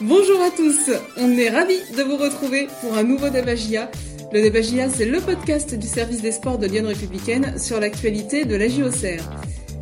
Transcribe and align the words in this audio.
Bonjour 0.00 0.40
à 0.42 0.50
tous, 0.50 0.90
on 1.16 1.30
est 1.38 1.50
ravis 1.50 1.78
de 1.96 2.02
vous 2.02 2.16
retrouver 2.16 2.66
pour 2.80 2.98
un 2.98 3.04
nouveau 3.04 3.28
Debagia. 3.28 3.88
Le 4.32 4.42
Debagia, 4.42 4.88
c'est 4.90 5.06
le 5.06 5.20
podcast 5.20 5.72
du 5.72 5.86
service 5.86 6.20
des 6.20 6.32
sports 6.32 6.58
de 6.58 6.66
Lyon 6.66 6.88
Républicaine 6.88 7.56
sur 7.58 7.78
l'actualité 7.78 8.44
de 8.44 8.56
la 8.56 8.68
JOCR. 8.68 9.22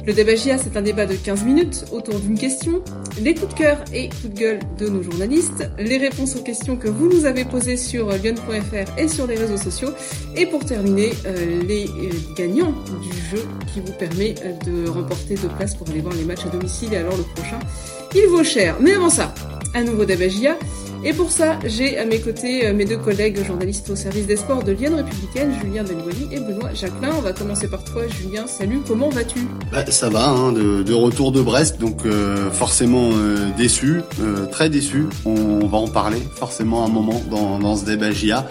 Le 0.07 0.13
Debagia, 0.13 0.59
c'est 0.59 0.77
un 0.77 0.83
débat 0.83 1.07
de 1.07 1.15
15 1.15 1.45
minutes 1.45 1.87
autour 1.93 2.19
d'une 2.21 2.37
question, 2.37 2.83
les 3.23 3.35
coups 3.35 3.55
de 3.55 3.59
cœur 3.59 3.85
et 3.95 4.11
coups 4.11 4.35
de 4.35 4.39
gueule 4.39 4.59
de 4.79 4.89
nos 4.89 5.03
journalistes, 5.03 5.71
les 5.79 5.97
réponses 5.97 6.37
aux 6.37 6.43
questions 6.43 6.77
que 6.77 6.89
vous 6.89 7.09
nous 7.09 7.25
avez 7.25 7.47
posées 7.47 7.79
sur 7.79 8.11
lyon.fr 8.11 8.99
et 8.99 9.09
sur 9.09 9.27
les 9.27 9.37
réseaux 9.37 9.57
sociaux, 9.57 9.91
et 10.37 10.45
pour 10.45 10.63
terminer, 10.67 11.13
euh, 11.25 11.63
les 11.63 11.87
euh, 11.87 12.11
gagnants 12.37 12.75
du 13.01 13.13
jeu 13.31 13.45
qui 13.73 13.81
vous 13.81 13.93
permet 13.93 14.35
euh, 14.45 14.53
de 14.67 14.91
remporter 14.91 15.37
deux 15.37 15.49
places 15.57 15.75
pour 15.75 15.89
aller 15.89 16.01
voir 16.01 16.15
les 16.15 16.25
matchs 16.25 16.45
à 16.45 16.49
domicile 16.51 16.93
et 16.93 16.99
alors 16.99 17.17
le 17.17 17.23
prochain, 17.23 17.61
il 18.15 18.27
vaut 18.27 18.45
cher. 18.45 18.77
Mais 18.81 18.93
avant 18.93 19.11
ça, 19.11 19.33
un 19.75 19.85
nouveau 19.85 20.05
Debagia. 20.05 20.52
Et 21.05 21.13
pour 21.13 21.33
ça, 21.33 21.59
j'ai 21.65 21.99
à 21.99 22.05
mes 22.05 22.21
côtés 22.21 22.65
euh, 22.65 22.73
mes 22.73 22.85
deux 22.85 22.97
collègues 22.97 23.45
journalistes 23.45 23.91
au 23.91 23.97
service 23.97 24.25
des 24.25 24.37
sports 24.37 24.63
de 24.63 24.71
Lyon 24.71 24.95
Républicaine, 24.95 25.53
Julien 25.61 25.83
Benouali 25.83 26.29
et 26.31 26.39
Benoît 26.39 26.73
Jacquelin. 26.75 27.11
On 27.19 27.21
va 27.21 27.33
commencer 27.33 27.67
par 27.67 27.83
toi, 27.83 28.03
Julien. 28.07 28.47
Salut, 28.47 28.83
comment 28.87 29.09
vas-tu? 29.09 29.41
Bah, 29.73 29.85
Ça 29.91 30.09
va, 30.09 30.29
hein, 30.29 30.53
de, 30.53 30.93
retour 30.93 31.33
de 31.33 31.43
Brest, 31.43 31.81
donc 31.81 32.07
euh, 32.07 32.53
forcément 32.53 33.11
euh, 33.15 33.49
déçu, 33.57 34.03
très 34.53 34.71
déçu. 34.71 35.07
On, 35.25 35.67
va 35.67 35.79
en 35.79 35.89
parler 35.89 36.19
forcément 36.37 36.85
un 36.85 36.89
moment 36.89 37.21
dans, 37.31 37.59
dans 37.59 37.77
ce 37.77 37.85
débat 37.85 38.13
GIA. 38.13 38.47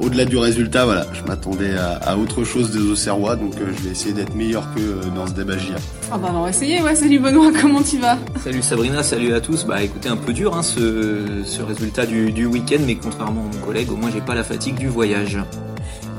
Au-delà 0.00 0.24
du 0.24 0.38
résultat, 0.38 0.86
voilà, 0.86 1.06
je 1.12 1.22
m'attendais 1.24 1.74
à, 1.76 2.16
autre 2.16 2.42
chose 2.44 2.70
des 2.70 2.80
Auxerrois, 2.80 3.36
donc 3.36 3.52
je 3.58 3.84
vais 3.84 3.90
essayer 3.90 4.14
d'être 4.14 4.34
meilleur 4.34 4.66
que 4.74 5.14
dans 5.14 5.26
ce 5.26 5.32
débat 5.32 5.58
GIA. 5.58 5.74
Ah 6.10 6.16
bah 6.16 6.32
on 6.34 6.40
va 6.40 6.48
essayer, 6.48 6.80
ouais, 6.80 6.94
salut 6.94 7.18
Benoît, 7.18 7.52
comment 7.60 7.82
tu 7.82 7.98
vas? 7.98 8.16
Salut 8.42 8.62
Sabrina, 8.62 9.02
salut 9.02 9.34
à 9.34 9.42
tous. 9.42 9.64
Bah 9.66 9.82
écoutez, 9.82 10.08
un 10.08 10.16
peu 10.16 10.32
dur 10.32 10.56
hein, 10.56 10.62
ce, 10.62 11.42
ce 11.44 11.57
résultat 11.62 12.06
du, 12.06 12.32
du 12.32 12.46
week-end, 12.46 12.80
mais 12.86 12.96
contrairement 12.96 13.42
à 13.42 13.56
mon 13.56 13.64
collègue, 13.64 13.90
au 13.90 13.96
moins 13.96 14.10
j'ai 14.12 14.20
pas 14.20 14.34
la 14.34 14.44
fatigue 14.44 14.76
du 14.76 14.88
voyage. 14.88 15.38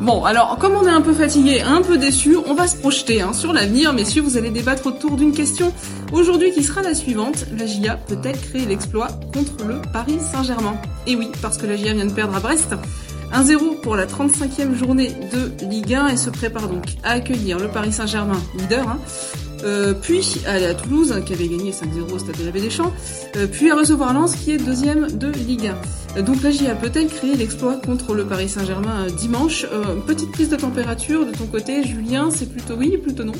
Bon, 0.01 0.23
alors 0.23 0.57
comme 0.57 0.75
on 0.75 0.87
est 0.87 0.91
un 0.91 1.01
peu 1.01 1.13
fatigué, 1.13 1.61
un 1.61 1.81
peu 1.81 1.97
déçu, 1.97 2.37
on 2.47 2.53
va 2.53 2.67
se 2.67 2.77
projeter 2.77 3.21
hein, 3.21 3.33
sur 3.33 3.51
l'avenir. 3.51 3.91
Messieurs, 3.91 4.21
vous 4.21 4.37
allez 4.37 4.49
débattre 4.49 4.87
autour 4.87 5.17
d'une 5.17 5.33
question 5.33 5.73
aujourd'hui 6.13 6.51
qui 6.51 6.63
sera 6.63 6.81
la 6.81 6.93
suivante. 6.93 7.45
La 7.57 7.65
GIA 7.65 7.95
peut-elle 7.95 8.39
créer 8.39 8.65
l'exploit 8.65 9.09
contre 9.33 9.65
le 9.67 9.81
Paris 9.91 10.19
Saint-Germain? 10.19 10.75
Et 11.05 11.17
oui, 11.17 11.29
parce 11.41 11.57
que 11.57 11.65
la 11.65 11.75
GIA 11.75 11.93
vient 11.93 12.05
de 12.05 12.13
perdre 12.13 12.35
à 12.35 12.39
Brest. 12.39 12.75
1-0 13.33 13.81
pour 13.81 13.95
la 13.95 14.05
35e 14.05 14.73
journée 14.73 15.11
de 15.33 15.65
Ligue 15.65 15.93
1 15.93 16.07
et 16.07 16.17
se 16.17 16.29
prépare 16.29 16.69
donc 16.69 16.85
à 17.03 17.11
accueillir 17.11 17.59
le 17.59 17.67
Paris 17.67 17.91
Saint-Germain, 17.91 18.41
leader, 18.57 18.87
hein, 18.87 18.99
euh, 19.63 19.93
puis 19.93 20.41
aller 20.45 20.65
à 20.65 20.73
Toulouse, 20.73 21.13
qui 21.25 21.33
avait 21.33 21.47
gagné 21.47 21.71
5-0 21.71 22.13
au 22.13 22.19
stade 22.19 22.37
de 22.37 22.45
la 22.45 22.51
Baie 22.51 22.61
des 22.61 22.69
Champs, 22.69 22.93
euh, 23.35 23.47
puis 23.47 23.69
à 23.71 23.75
recevoir 23.75 24.13
Lens, 24.13 24.35
qui 24.35 24.51
est 24.51 24.57
deuxième 24.57 25.07
de 25.17 25.27
Ligue 25.29 25.67
1. 25.67 26.17
Euh, 26.17 26.21
donc 26.21 26.41
la 26.43 26.51
GIA 26.51 26.75
peut-elle 26.75 27.07
créer 27.07 27.35
l'exploit 27.35 27.75
contre 27.75 28.13
le 28.13 28.25
Paris 28.25 28.49
Saint-Germain 28.49 29.07
dimanche? 29.07 29.65
Petite 30.07 30.31
prise 30.31 30.49
de 30.49 30.55
température 30.55 31.25
de 31.25 31.31
ton 31.31 31.45
côté, 31.45 31.83
Julien, 31.83 32.29
c'est 32.31 32.49
plutôt 32.49 32.75
oui, 32.75 32.97
plutôt 32.97 33.23
non? 33.23 33.33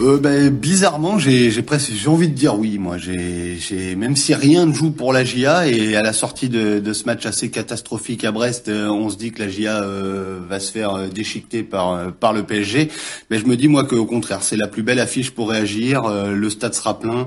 Euh, 0.00 0.18
ben, 0.18 0.50
bizarrement, 0.50 1.18
j'ai 1.18 1.50
presque 1.62 1.92
j'ai 1.92 2.08
envie 2.08 2.28
de 2.28 2.34
dire 2.34 2.58
oui. 2.58 2.78
Moi, 2.78 2.96
j'ai 2.98 3.94
même 3.94 4.16
si 4.16 4.34
rien 4.34 4.66
ne 4.66 4.72
joue 4.72 4.90
pour 4.90 5.12
la 5.12 5.22
GIA 5.24 5.68
et 5.68 5.94
à 5.94 6.02
la 6.02 6.12
sortie 6.12 6.48
de, 6.48 6.92
ce 6.92 7.04
match 7.04 7.26
assez 7.26 7.50
catastrophique 7.50 8.24
à 8.24 8.32
Brest, 8.32 8.68
euh, 8.68 8.88
on 8.88 9.08
se 9.08 9.16
dit 9.16 9.30
que 9.30 9.42
la 9.42 9.48
GIA 9.48 9.82
euh, 9.82 10.40
va 10.48 10.58
se 10.58 10.72
faire 10.72 10.94
euh, 10.94 11.06
déchiqueter 11.06 11.62
par 11.62 12.12
par 12.12 12.32
le 12.32 12.42
PSG. 12.42 12.90
Mais 13.30 13.38
je 13.38 13.46
me 13.46 13.56
dis 13.56 13.68
moi 13.68 13.84
qu'au 13.84 14.04
contraire, 14.04 14.42
c'est 14.42 14.56
la 14.56 14.66
plus 14.66 14.82
belle 14.82 14.98
affiche 14.98 15.30
pour 15.30 15.50
réagir. 15.50 16.02
le 16.08 16.50
stade 16.50 16.74
sera 16.74 16.98
plein, 16.98 17.26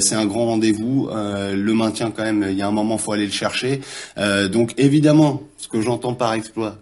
c'est 0.00 0.14
un 0.14 0.26
grand 0.26 0.46
rendez-vous. 0.46 1.08
le 1.12 1.72
maintien 1.72 2.10
quand 2.10 2.22
même, 2.22 2.46
il 2.48 2.56
y 2.56 2.62
a 2.62 2.68
un 2.68 2.72
moment 2.72 2.98
faut 2.98 3.12
aller 3.12 3.26
le 3.26 3.32
chercher. 3.32 3.80
donc 4.50 4.74
évidemment, 4.76 5.42
ce 5.56 5.68
que 5.68 5.80
j'entends 5.80 6.14
par 6.14 6.32
exploit, 6.34 6.78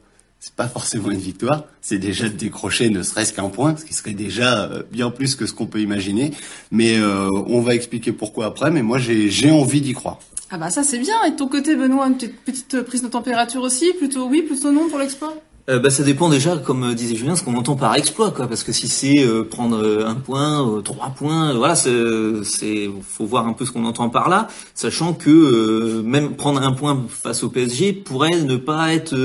c'est 0.47 0.55
pas 0.55 0.69
forcément 0.69 1.11
une 1.11 1.19
victoire, 1.19 1.65
c'est 1.81 1.99
déjà 1.99 2.29
de 2.29 2.35
décrocher 2.35 2.89
ne 2.89 3.03
serait-ce 3.03 3.33
qu'un 3.33 3.49
point, 3.49 3.77
ce 3.77 3.85
qui 3.85 3.93
serait 3.93 4.13
déjà 4.13 4.71
euh, 4.71 4.85
bien 4.93 5.11
plus 5.11 5.35
que 5.35 5.45
ce 5.45 5.53
qu'on 5.53 5.67
peut 5.67 5.81
imaginer. 5.81 6.31
Mais 6.71 6.99
euh, 6.99 7.29
on 7.49 7.61
va 7.63 7.75
expliquer 7.75 8.13
pourquoi 8.13 8.47
après, 8.47 8.71
mais 8.71 8.83
moi 8.83 8.99
j'ai 9.01 9.51
envie 9.51 9.81
d'y 9.81 9.93
croire. 9.93 10.21
Ah 10.53 10.57
bah 10.57 10.71
ça 10.71 10.85
c'est 10.85 11.01
bien. 11.01 11.17
Et 11.27 11.33
de 11.33 11.37
ton 11.37 11.49
côté, 11.49 11.75
Benoît, 11.75 12.07
une 12.07 12.17
petite 12.17 12.81
prise 12.83 13.03
de 13.03 13.09
température 13.09 13.63
aussi? 13.63 13.93
Plutôt 13.95 14.29
oui, 14.29 14.43
plutôt 14.43 14.71
non 14.71 14.89
pour 14.89 15.01
l'exploit 15.01 15.35
euh, 15.69 15.81
bah, 15.81 15.91
ça 15.91 16.05
dépend 16.05 16.29
déjà, 16.29 16.57
comme 16.57 16.85
euh, 16.85 16.95
disait 16.95 17.17
Julien, 17.17 17.35
ce 17.35 17.43
qu'on 17.43 17.57
entend 17.57 17.75
par 17.75 17.97
exploit, 17.97 18.31
quoi. 18.31 18.47
Parce 18.47 18.63
que 18.63 18.71
si 18.71 18.87
c'est 18.87 19.19
euh, 19.19 19.43
prendre 19.43 20.05
un 20.07 20.15
point, 20.15 20.81
trois 20.85 21.11
points, 21.11 21.55
voilà, 21.55 21.75
c'est, 21.75 22.89
faut 23.03 23.27
voir 23.27 23.49
un 23.49 23.53
peu 23.53 23.65
ce 23.65 23.73
qu'on 23.73 23.85
entend 23.85 24.09
par 24.09 24.29
là, 24.29 24.47
sachant 24.75 25.13
que 25.13 26.03
même 26.03 26.37
prendre 26.37 26.63
un 26.63 26.71
point 26.71 27.05
face 27.09 27.43
au 27.43 27.49
PSG 27.49 27.93
pourrait 27.95 28.43
ne 28.43 28.57
pas 28.57 28.95
être 28.95 29.17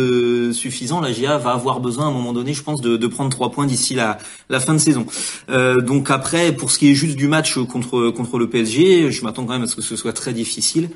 suffisant. 0.52 1.00
La 1.00 1.12
GIA 1.12 1.38
va 1.38 1.52
avoir 1.52 1.80
besoin 1.80 2.06
à 2.06 2.10
un 2.10 2.14
moment 2.14 2.34
donné, 2.34 2.54
je 2.54 2.64
pense, 2.64 2.82
de, 2.82 2.98
de 2.98 3.08
prendre 3.08 3.30
trois 3.30 3.52
points 3.52 3.68
d'ici 3.68 3.94
la, 3.94 4.18
la 4.50 4.60
fin 4.60 4.74
de 4.74 4.80
saison. 4.80 5.06
donc 5.48 6.10
après, 6.10 6.52
pour 6.54 6.72
ce 6.72 6.80
qui 6.80 6.90
est 6.90 6.96
juste 6.96 7.18
du 7.18 7.28
match 7.28 7.60
contre 7.60 8.10
contre 8.10 8.40
le 8.40 8.50
PSG, 8.50 9.12
je 9.12 9.24
m'attends 9.24 9.46
quand 9.46 9.54
même 9.54 9.64
à 9.64 9.68
ce 9.68 9.76
que 9.76 9.82
ce 9.84 9.96
soit 9.96 10.14
très 10.14 10.34
difficile. 10.34 10.90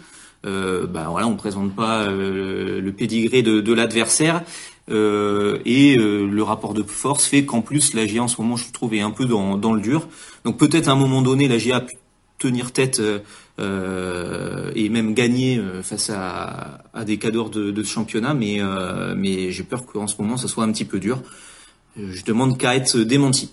Euh, 0.46 0.86
bah 0.86 1.08
voilà, 1.10 1.28
on 1.28 1.36
présente 1.36 1.76
pas 1.76 2.08
le 2.08 2.92
pédigré 2.92 3.42
de, 3.42 3.62
de 3.62 3.74
l'adversaire. 3.74 4.44
Euh, 4.92 5.60
et 5.66 5.98
euh, 5.98 6.28
le 6.28 6.44
rapport 6.44 6.76
de 6.76 6.84
force 6.84 7.26
fait 7.26 7.44
qu'en 7.44 7.62
plus 7.62 7.96
la 7.96 8.06
GIA 8.06 8.22
en 8.22 8.28
ce 8.28 8.40
moment 8.40 8.56
je 8.56 8.72
trouve 8.72 8.94
est 8.94 9.02
un 9.02 9.12
peu 9.12 9.26
dans, 9.26 9.74
le 9.74 9.82
dur. 9.82 10.08
Donc 10.44 10.58
peut-être 10.58 10.88
à 10.88 10.92
un 10.92 10.96
moment 10.96 11.22
donné 11.22 11.48
la 11.48 11.58
GIA 11.58 11.78
a 11.78 11.82
pu 11.82 11.96
tenir 12.38 12.72
tête 12.72 13.02
euh, 13.60 14.72
et 14.76 14.90
même 14.90 15.14
gagner 15.14 15.60
face 15.82 16.12
à, 16.14 16.84
des 17.06 17.18
cadors 17.18 17.50
de, 17.50 17.84
championnat, 17.84 18.34
mais, 18.34 18.60
mais 19.16 19.52
j'ai 19.52 19.64
peur 19.64 19.86
qu'en 19.86 20.08
ce 20.08 20.16
moment 20.22 20.38
ça 20.38 20.48
soit 20.48 20.64
un 20.64 20.72
petit 20.72 20.86
peu 20.86 21.00
dur. 21.00 21.22
Je 21.98 22.24
demande 22.24 22.58
qu'à 22.58 22.76
être 22.76 22.98
démenti. 22.98 23.52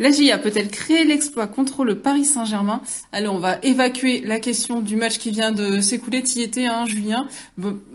La 0.00 0.10
GIA 0.10 0.38
peut-elle 0.38 0.70
créer 0.70 1.04
l'exploit 1.04 1.46
contre 1.46 1.84
le 1.84 1.96
Paris 1.98 2.24
Saint-Germain? 2.24 2.80
Allez, 3.12 3.28
on 3.28 3.38
va 3.38 3.58
évacuer 3.62 4.22
la 4.22 4.40
question 4.40 4.80
du 4.80 4.96
match 4.96 5.18
qui 5.18 5.30
vient 5.30 5.52
de 5.52 5.80
s'écouler. 5.80 6.24
Tu 6.24 6.40
y 6.40 6.42
étais, 6.42 6.66
hein, 6.66 6.84
Julien. 6.84 7.28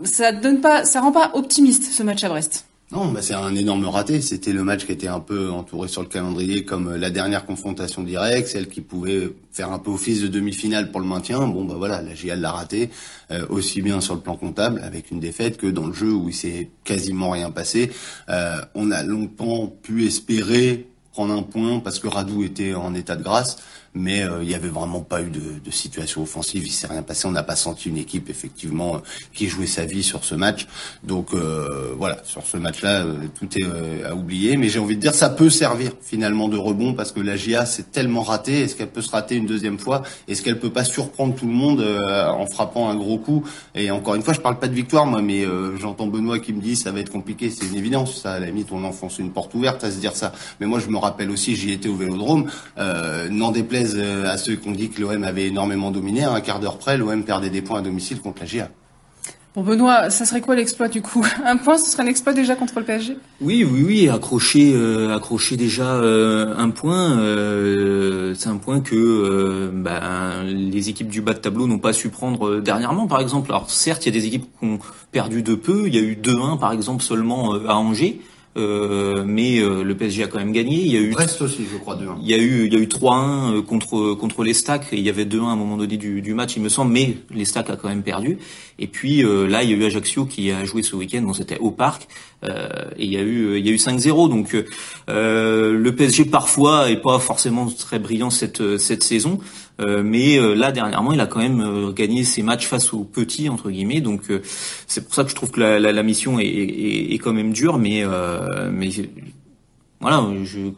Ça 0.04 0.32
donne 0.32 0.62
pas, 0.62 0.86
ça 0.86 1.02
rend 1.02 1.12
pas 1.12 1.32
optimiste 1.34 1.92
ce 1.92 2.02
match 2.02 2.24
à 2.24 2.30
Brest. 2.30 2.64
Non, 2.92 3.12
bah 3.12 3.20
c'est 3.22 3.34
un 3.34 3.54
énorme 3.54 3.84
raté. 3.84 4.22
C'était 4.22 4.52
le 4.52 4.64
match 4.64 4.86
qui 4.86 4.92
était 4.92 5.08
un 5.08 5.20
peu 5.20 5.50
entouré 5.50 5.88
sur 5.88 6.00
le 6.00 6.08
calendrier 6.08 6.64
comme 6.64 6.96
la 6.96 7.10
dernière 7.10 7.44
confrontation 7.44 8.02
directe, 8.02 8.48
celle 8.48 8.68
qui 8.68 8.80
pouvait 8.80 9.28
faire 9.52 9.70
un 9.70 9.78
peu 9.78 9.90
office 9.90 10.22
de 10.22 10.28
demi-finale 10.28 10.90
pour 10.90 11.00
le 11.00 11.06
maintien. 11.06 11.46
Bon, 11.46 11.64
bah 11.64 11.74
voilà, 11.76 12.00
la 12.00 12.14
GIA 12.14 12.34
l'a 12.34 12.50
raté, 12.50 12.88
euh, 13.30 13.46
aussi 13.50 13.82
bien 13.82 14.00
sur 14.00 14.14
le 14.14 14.22
plan 14.22 14.36
comptable 14.36 14.80
avec 14.82 15.10
une 15.10 15.20
défaite 15.20 15.58
que 15.58 15.66
dans 15.66 15.86
le 15.86 15.92
jeu 15.92 16.12
où 16.12 16.30
il 16.30 16.34
s'est 16.34 16.70
quasiment 16.82 17.30
rien 17.30 17.50
passé. 17.50 17.92
Euh, 18.30 18.56
on 18.74 18.90
a 18.90 19.02
longtemps 19.02 19.68
pu 19.82 20.06
espérer 20.06 20.88
prendre 21.12 21.34
un 21.34 21.42
point 21.42 21.80
parce 21.80 21.98
que 21.98 22.08
Radou 22.08 22.44
était 22.44 22.74
en 22.74 22.94
état 22.94 23.16
de 23.16 23.22
grâce 23.22 23.56
mais 23.94 24.22
euh, 24.22 24.42
il 24.42 24.48
n'y 24.48 24.54
avait 24.54 24.68
vraiment 24.68 25.00
pas 25.00 25.20
eu 25.22 25.30
de, 25.30 25.40
de 25.64 25.70
situation 25.70 26.22
offensive, 26.22 26.64
il 26.64 26.70
s'est 26.70 26.86
rien 26.86 27.02
passé, 27.02 27.26
on 27.26 27.32
n'a 27.32 27.42
pas 27.42 27.56
senti 27.56 27.88
une 27.88 27.96
équipe 27.96 28.30
effectivement 28.30 28.96
euh, 28.96 28.98
qui 29.34 29.48
jouait 29.48 29.66
sa 29.66 29.84
vie 29.84 30.02
sur 30.02 30.24
ce 30.24 30.34
match. 30.34 30.66
Donc 31.02 31.34
euh, 31.34 31.92
voilà, 31.96 32.18
sur 32.24 32.46
ce 32.46 32.56
match-là, 32.56 33.04
tout 33.38 33.48
est 33.58 34.04
à 34.04 34.14
oublier, 34.14 34.56
mais 34.56 34.68
j'ai 34.68 34.78
envie 34.78 34.96
de 34.96 35.00
dire 35.00 35.14
ça 35.14 35.28
peut 35.28 35.50
servir 35.50 35.92
finalement 36.00 36.48
de 36.48 36.56
rebond 36.56 36.94
parce 36.94 37.12
que 37.12 37.20
la 37.20 37.36
GIA 37.36 37.66
s'est 37.66 37.84
tellement 37.84 38.22
ratée, 38.22 38.60
est-ce 38.60 38.76
qu'elle 38.76 38.90
peut 38.90 39.02
se 39.02 39.10
rater 39.10 39.36
une 39.36 39.46
deuxième 39.46 39.78
fois? 39.78 40.02
Est-ce 40.28 40.42
qu'elle 40.42 40.58
peut 40.58 40.70
pas 40.70 40.84
surprendre 40.84 41.34
tout 41.34 41.46
le 41.46 41.52
monde 41.52 41.80
en 41.80 42.46
frappant 42.46 42.88
un 42.88 42.96
gros 42.96 43.18
coup? 43.18 43.44
Et 43.74 43.90
encore 43.90 44.14
une 44.14 44.22
fois, 44.22 44.34
je 44.34 44.40
parle 44.40 44.58
pas 44.58 44.68
de 44.68 44.74
victoire 44.74 45.06
moi, 45.06 45.22
mais 45.22 45.44
j'entends 45.78 46.06
Benoît 46.06 46.38
qui 46.38 46.52
me 46.52 46.60
dit 46.60 46.76
ça 46.76 46.92
va 46.92 47.00
être 47.00 47.10
compliqué, 47.10 47.50
c'est 47.50 47.66
une 47.66 47.76
évidence, 47.76 48.22
ça. 48.22 48.32
À 48.32 48.38
la 48.38 48.46
limite 48.46 48.68
on 48.70 48.84
enfonce 48.84 49.18
une 49.18 49.30
porte 49.30 49.54
ouverte 49.54 49.82
à 49.84 49.90
se 49.90 49.98
dire 49.98 50.14
ça. 50.14 50.32
Mais 50.60 50.66
moi 50.66 50.78
je 50.78 50.88
me 50.88 50.98
rappelle 50.98 51.30
aussi, 51.30 51.56
j'y 51.56 51.72
étais 51.72 51.88
au 51.88 51.96
Vélodrome, 51.96 52.50
n'en 52.76 53.50
déplaise 53.50 53.79
euh, 53.94 54.30
à 54.30 54.36
ceux 54.36 54.56
qui 54.56 54.68
ont 54.68 54.72
dit 54.72 54.90
que 54.90 55.00
l'OM 55.00 55.24
avait 55.24 55.46
énormément 55.46 55.90
dominé. 55.90 56.24
À 56.24 56.32
un 56.32 56.40
quart 56.40 56.60
d'heure 56.60 56.78
près, 56.78 56.98
l'OM 56.98 57.22
perdait 57.24 57.50
des 57.50 57.62
points 57.62 57.78
à 57.78 57.82
domicile 57.82 58.20
contre 58.20 58.40
la 58.40 58.46
GIA. 58.46 58.70
Bon 59.56 59.64
Benoît, 59.64 60.10
ça 60.10 60.24
serait 60.24 60.40
quoi 60.40 60.54
l'exploit 60.54 60.86
du 60.86 61.02
coup? 61.02 61.26
Un 61.44 61.56
point, 61.56 61.76
ce 61.76 61.90
serait 61.90 62.04
un 62.04 62.06
exploit 62.06 62.32
déjà 62.32 62.54
contre 62.54 62.78
le 62.78 62.84
PSG 62.84 63.16
Oui, 63.40 63.66
oui, 63.68 63.82
oui, 63.84 64.08
accrocher, 64.08 64.72
euh, 64.74 65.16
accrocher 65.16 65.56
déjà 65.56 65.94
euh, 65.94 66.54
un 66.56 66.70
point, 66.70 67.16
c'est 68.36 68.48
un 68.48 68.58
point 68.58 68.80
que 68.80 69.70
ben, 69.74 70.44
les 70.44 70.88
équipes 70.88 71.08
du 71.08 71.20
bas 71.20 71.34
de 71.34 71.40
tableau 71.40 71.66
n'ont 71.66 71.80
pas 71.80 71.92
su 71.92 72.10
prendre 72.10 72.60
dernièrement, 72.60 73.08
par 73.08 73.20
exemple. 73.20 73.50
Alors 73.50 73.68
certes, 73.68 74.06
il 74.06 74.14
y 74.14 74.16
a 74.16 74.20
des 74.20 74.26
équipes 74.28 74.46
qui 74.60 74.66
ont 74.66 74.78
perdu 75.10 75.42
de 75.42 75.56
peu. 75.56 75.88
Il 75.88 75.94
y 75.96 75.98
a 75.98 76.02
eu 76.02 76.14
2-1 76.14 76.60
par 76.60 76.72
exemple 76.72 77.02
seulement 77.02 77.54
à 77.54 77.74
Angers. 77.74 78.20
Euh, 78.56 79.22
mais 79.24 79.60
euh, 79.60 79.84
le 79.84 79.96
PSG 79.96 80.24
a 80.24 80.26
quand 80.26 80.38
même 80.38 80.50
gagné. 80.50 80.80
Il 80.80 80.92
y 80.92 80.96
a 80.96 81.00
eu 81.00 81.10
Brest 81.10 81.40
aussi, 81.40 81.66
je 81.72 81.78
crois 81.78 81.94
2-1. 81.94 82.16
Il 82.20 82.28
y 82.28 82.34
a 82.34 82.38
eu 82.38 82.66
il 82.66 82.72
y 82.72 82.76
a 82.76 82.80
eu 82.80 82.86
3-1 82.86 83.58
euh, 83.58 83.62
contre 83.62 84.14
contre 84.14 84.42
les 84.42 84.54
Stacks 84.54 84.88
il 84.90 85.00
y 85.00 85.08
avait 85.08 85.24
2-1 85.24 85.44
à 85.44 85.50
un 85.50 85.56
moment 85.56 85.76
donné 85.76 85.96
du, 85.96 86.20
du 86.20 86.34
match, 86.34 86.56
il 86.56 86.62
me 86.62 86.68
semble, 86.68 86.90
mais 86.90 87.16
les 87.30 87.44
Stacks 87.44 87.70
a 87.70 87.76
quand 87.76 87.88
même 87.88 88.02
perdu. 88.02 88.38
Et 88.80 88.88
puis 88.88 89.22
là, 89.22 89.62
il 89.62 89.70
y 89.70 89.74
a 89.74 89.76
eu 89.76 89.84
Ajaccio 89.84 90.24
qui 90.24 90.50
a 90.50 90.64
joué 90.64 90.82
ce 90.82 90.96
week-end, 90.96 91.22
bon 91.22 91.34
c'était 91.34 91.58
au 91.58 91.70
parc 91.70 92.08
et 92.42 93.04
il 93.04 93.12
y 93.12 93.18
a 93.18 93.20
eu 93.20 93.58
il 93.58 93.66
y 93.66 93.68
a 93.68 93.72
eu 93.72 93.76
5-0. 93.76 94.30
Donc 94.30 94.56
le 95.06 95.90
PSG 95.90 96.24
parfois 96.24 96.90
est 96.90 97.00
pas 97.00 97.18
forcément 97.18 97.66
très 97.66 97.98
brillant 97.98 98.30
cette 98.30 98.78
cette 98.78 99.02
saison. 99.02 99.38
Mais 99.80 100.38
là 100.54 100.72
dernièrement, 100.72 101.12
il 101.12 101.20
a 101.20 101.26
quand 101.26 101.40
même 101.40 101.92
gagné 101.92 102.24
ses 102.24 102.42
matchs 102.42 102.66
face 102.66 102.92
aux 102.92 103.04
petits 103.04 103.48
entre 103.48 103.70
guillemets. 103.70 104.00
Donc 104.00 104.22
c'est 104.86 105.04
pour 105.04 105.14
ça 105.14 105.24
que 105.24 105.30
je 105.30 105.34
trouve 105.34 105.50
que 105.50 105.60
la, 105.60 106.02
mission 106.02 106.38
est, 106.38 107.18
quand 107.22 107.32
même 107.32 107.52
dure, 107.52 107.78
mais 107.78 108.04
mais 108.70 108.90
voilà, 110.00 110.24
je 110.44 110.70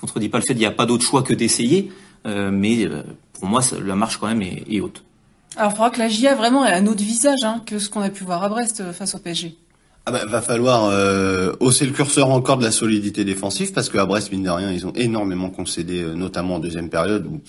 contredis 0.00 0.28
pas 0.28 0.38
le 0.38 0.42
fait 0.42 0.54
qu'il 0.54 0.60
n'y 0.60 0.66
a 0.66 0.70
pas 0.70 0.86
d'autre 0.86 1.04
choix 1.04 1.22
que 1.22 1.34
d'essayer, 1.34 1.90
mais 2.24 2.88
pour 3.32 3.46
moi, 3.46 3.60
la 3.84 3.96
marche 3.96 4.18
quand 4.18 4.28
même 4.28 4.42
est, 4.42 4.64
est 4.70 4.80
haute. 4.80 5.02
Alors, 5.56 5.70
il 5.72 5.74
faudra 5.74 5.90
que 5.90 5.98
la 5.98 6.08
GIA 6.08 6.34
vraiment 6.34 6.66
ait 6.66 6.72
un 6.72 6.86
autre 6.86 7.02
visage 7.02 7.42
hein, 7.42 7.62
que 7.64 7.78
ce 7.78 7.88
qu'on 7.88 8.02
a 8.02 8.10
pu 8.10 8.24
voir 8.24 8.42
à 8.44 8.48
Brest 8.48 8.92
face 8.92 9.14
au 9.14 9.18
PSG. 9.18 9.56
Ah 10.08 10.12
bah, 10.12 10.24
va 10.24 10.40
falloir 10.40 10.84
euh, 10.84 11.52
hausser 11.58 11.84
le 11.84 11.90
curseur 11.90 12.30
encore 12.30 12.58
de 12.58 12.62
la 12.62 12.70
solidité 12.70 13.24
défensive 13.24 13.72
parce 13.72 13.88
qu'à 13.88 14.06
Brest, 14.06 14.30
mine 14.30 14.44
de 14.44 14.50
rien, 14.50 14.70
ils 14.70 14.86
ont 14.86 14.92
énormément 14.92 15.50
concédé, 15.50 16.00
euh, 16.00 16.14
notamment 16.14 16.54
en 16.54 16.58
deuxième 16.60 16.88
période 16.88 17.26
où, 17.26 17.40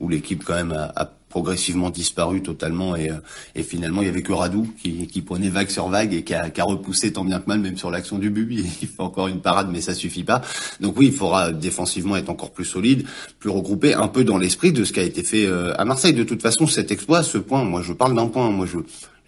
où 0.00 0.08
l'équipe 0.08 0.42
quand 0.42 0.54
même 0.54 0.72
a, 0.72 0.90
a, 0.96 1.10
progressivement 1.28 1.90
disparu 1.90 2.40
totalement 2.40 2.96
et, 2.96 3.10
euh, 3.10 3.16
et 3.54 3.62
finalement 3.62 4.00
il 4.00 4.06
y 4.06 4.08
avait 4.08 4.22
que 4.22 4.32
Radou 4.32 4.66
qui, 4.80 5.06
qui 5.08 5.20
prenait 5.20 5.50
vague 5.50 5.68
sur 5.68 5.88
vague 5.88 6.14
et 6.14 6.22
qui 6.22 6.32
a, 6.32 6.48
qui 6.48 6.62
a 6.62 6.64
repoussé 6.64 7.12
tant 7.12 7.24
bien 7.26 7.38
que 7.38 7.48
mal 7.48 7.60
même 7.60 7.76
sur 7.76 7.90
l'action 7.90 8.16
du 8.16 8.30
Bubi. 8.30 8.64
Il 8.80 8.88
fait 8.88 9.02
encore 9.02 9.28
une 9.28 9.42
parade 9.42 9.68
mais 9.70 9.82
ça 9.82 9.92
suffit 9.92 10.24
pas. 10.24 10.40
Donc 10.80 10.96
oui, 10.96 11.08
il 11.08 11.12
faudra 11.12 11.52
défensivement 11.52 12.16
être 12.16 12.30
encore 12.30 12.52
plus 12.52 12.64
solide, 12.64 13.04
plus 13.38 13.50
regroupé, 13.50 13.92
un 13.92 14.08
peu 14.08 14.24
dans 14.24 14.38
l'esprit 14.38 14.72
de 14.72 14.84
ce 14.84 14.94
qui 14.94 15.00
a 15.00 15.02
été 15.02 15.22
fait 15.22 15.46
à 15.46 15.84
Marseille. 15.84 16.14
De 16.14 16.24
toute 16.24 16.40
façon, 16.40 16.66
cet 16.66 16.90
exploit, 16.90 17.22
ce 17.22 17.36
point, 17.36 17.64
moi 17.64 17.82
je 17.82 17.92
parle 17.92 18.14
d'un 18.14 18.28
point, 18.28 18.48
moi 18.50 18.64
je 18.64 18.78